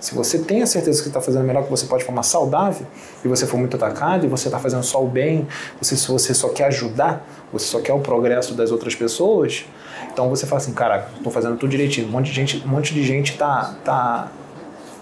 [0.00, 2.24] Se você tem a certeza que está fazendo o melhor que você pode de forma
[2.24, 2.84] saudável,
[3.24, 5.46] e você for muito atacado, e você está fazendo só o bem,
[5.80, 9.64] você, se você só quer ajudar, você só quer o progresso das outras pessoas,
[10.12, 12.92] então você fala assim, caraca, estou fazendo tudo direitinho, um monte de gente, um monte
[12.92, 14.32] de gente tá, tá,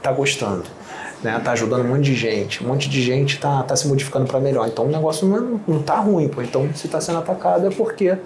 [0.03, 0.65] tá gostando.
[1.21, 4.25] Né, tá ajudando um monte de gente, um monte de gente tá, tá se modificando
[4.25, 4.69] para melhor.
[4.69, 6.41] Então o negócio não, é- não tá ruim, pô.
[6.41, 8.17] Então se tá sendo atacado é porque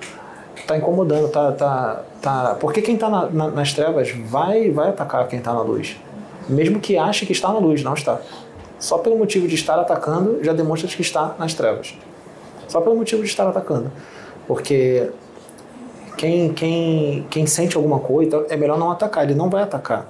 [0.67, 2.57] tá incomodando, tá, tá, tá.
[2.61, 5.97] Porque quem tá na- na- nas trevas vai, vai atacar quem tá na luz.
[6.49, 8.19] Mesmo que ache que está na luz, não está.
[8.79, 11.95] Só pelo motivo de estar atacando já demonstra que está nas trevas.
[12.69, 13.91] Só pelo motivo de estar atacando.
[14.47, 15.11] Porque
[16.17, 20.07] quem, quem, quem sente alguma coisa é melhor não atacar, ele não vai atacar.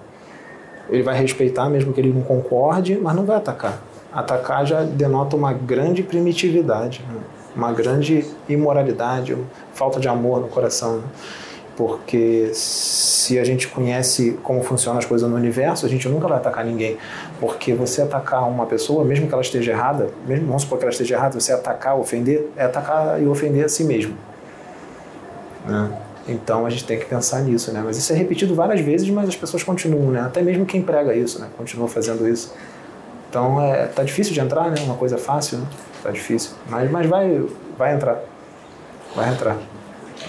[0.89, 3.81] Ele vai respeitar, mesmo que ele não concorde, mas não vai atacar.
[4.13, 7.21] Atacar já denota uma grande primitividade, né?
[7.55, 9.37] Uma grande imoralidade,
[9.75, 10.99] falta de amor no coração.
[10.99, 11.05] né?
[11.77, 16.37] Porque se a gente conhece como funcionam as coisas no universo, a gente nunca vai
[16.37, 16.99] atacar ninguém.
[17.41, 20.93] Porque você atacar uma pessoa, mesmo que ela esteja errada, mesmo vamos supor que ela
[20.93, 24.15] esteja errada, você atacar, ofender, é atacar e ofender a si mesmo.
[25.67, 25.91] Né?
[26.29, 27.83] Então a gente tem que pensar nisso, né?
[27.85, 30.21] Mas isso é repetido várias vezes, mas as pessoas continuam, né?
[30.21, 31.49] Até mesmo quem prega isso, né?
[31.57, 32.55] Continua fazendo isso.
[33.29, 34.77] Então é, tá difícil de entrar, né?
[34.85, 35.67] Uma coisa fácil, né?
[36.03, 36.53] Tá difícil.
[36.69, 37.45] Mas, mas vai,
[37.79, 38.21] vai entrar.
[39.15, 39.57] Vai entrar.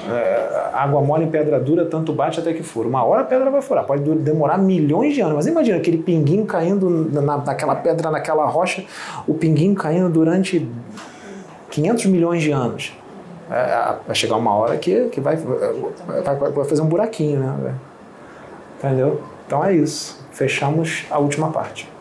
[0.10, 2.88] É, água mole em pedra dura, tanto bate até que fura.
[2.88, 3.86] Uma hora a pedra vai furar.
[3.86, 5.36] Pode demorar milhões de anos.
[5.36, 8.84] Mas imagina aquele pinguinho caindo na, naquela pedra, naquela rocha,
[9.28, 10.68] o pinguinho caindo durante
[11.70, 12.94] 500 milhões de anos.
[13.50, 17.76] É, vai chegar uma hora que, que vai, vai, vai fazer um buraquinho, né?
[18.78, 19.22] Entendeu?
[19.46, 20.26] Então é isso.
[20.32, 21.93] Fechamos a última parte.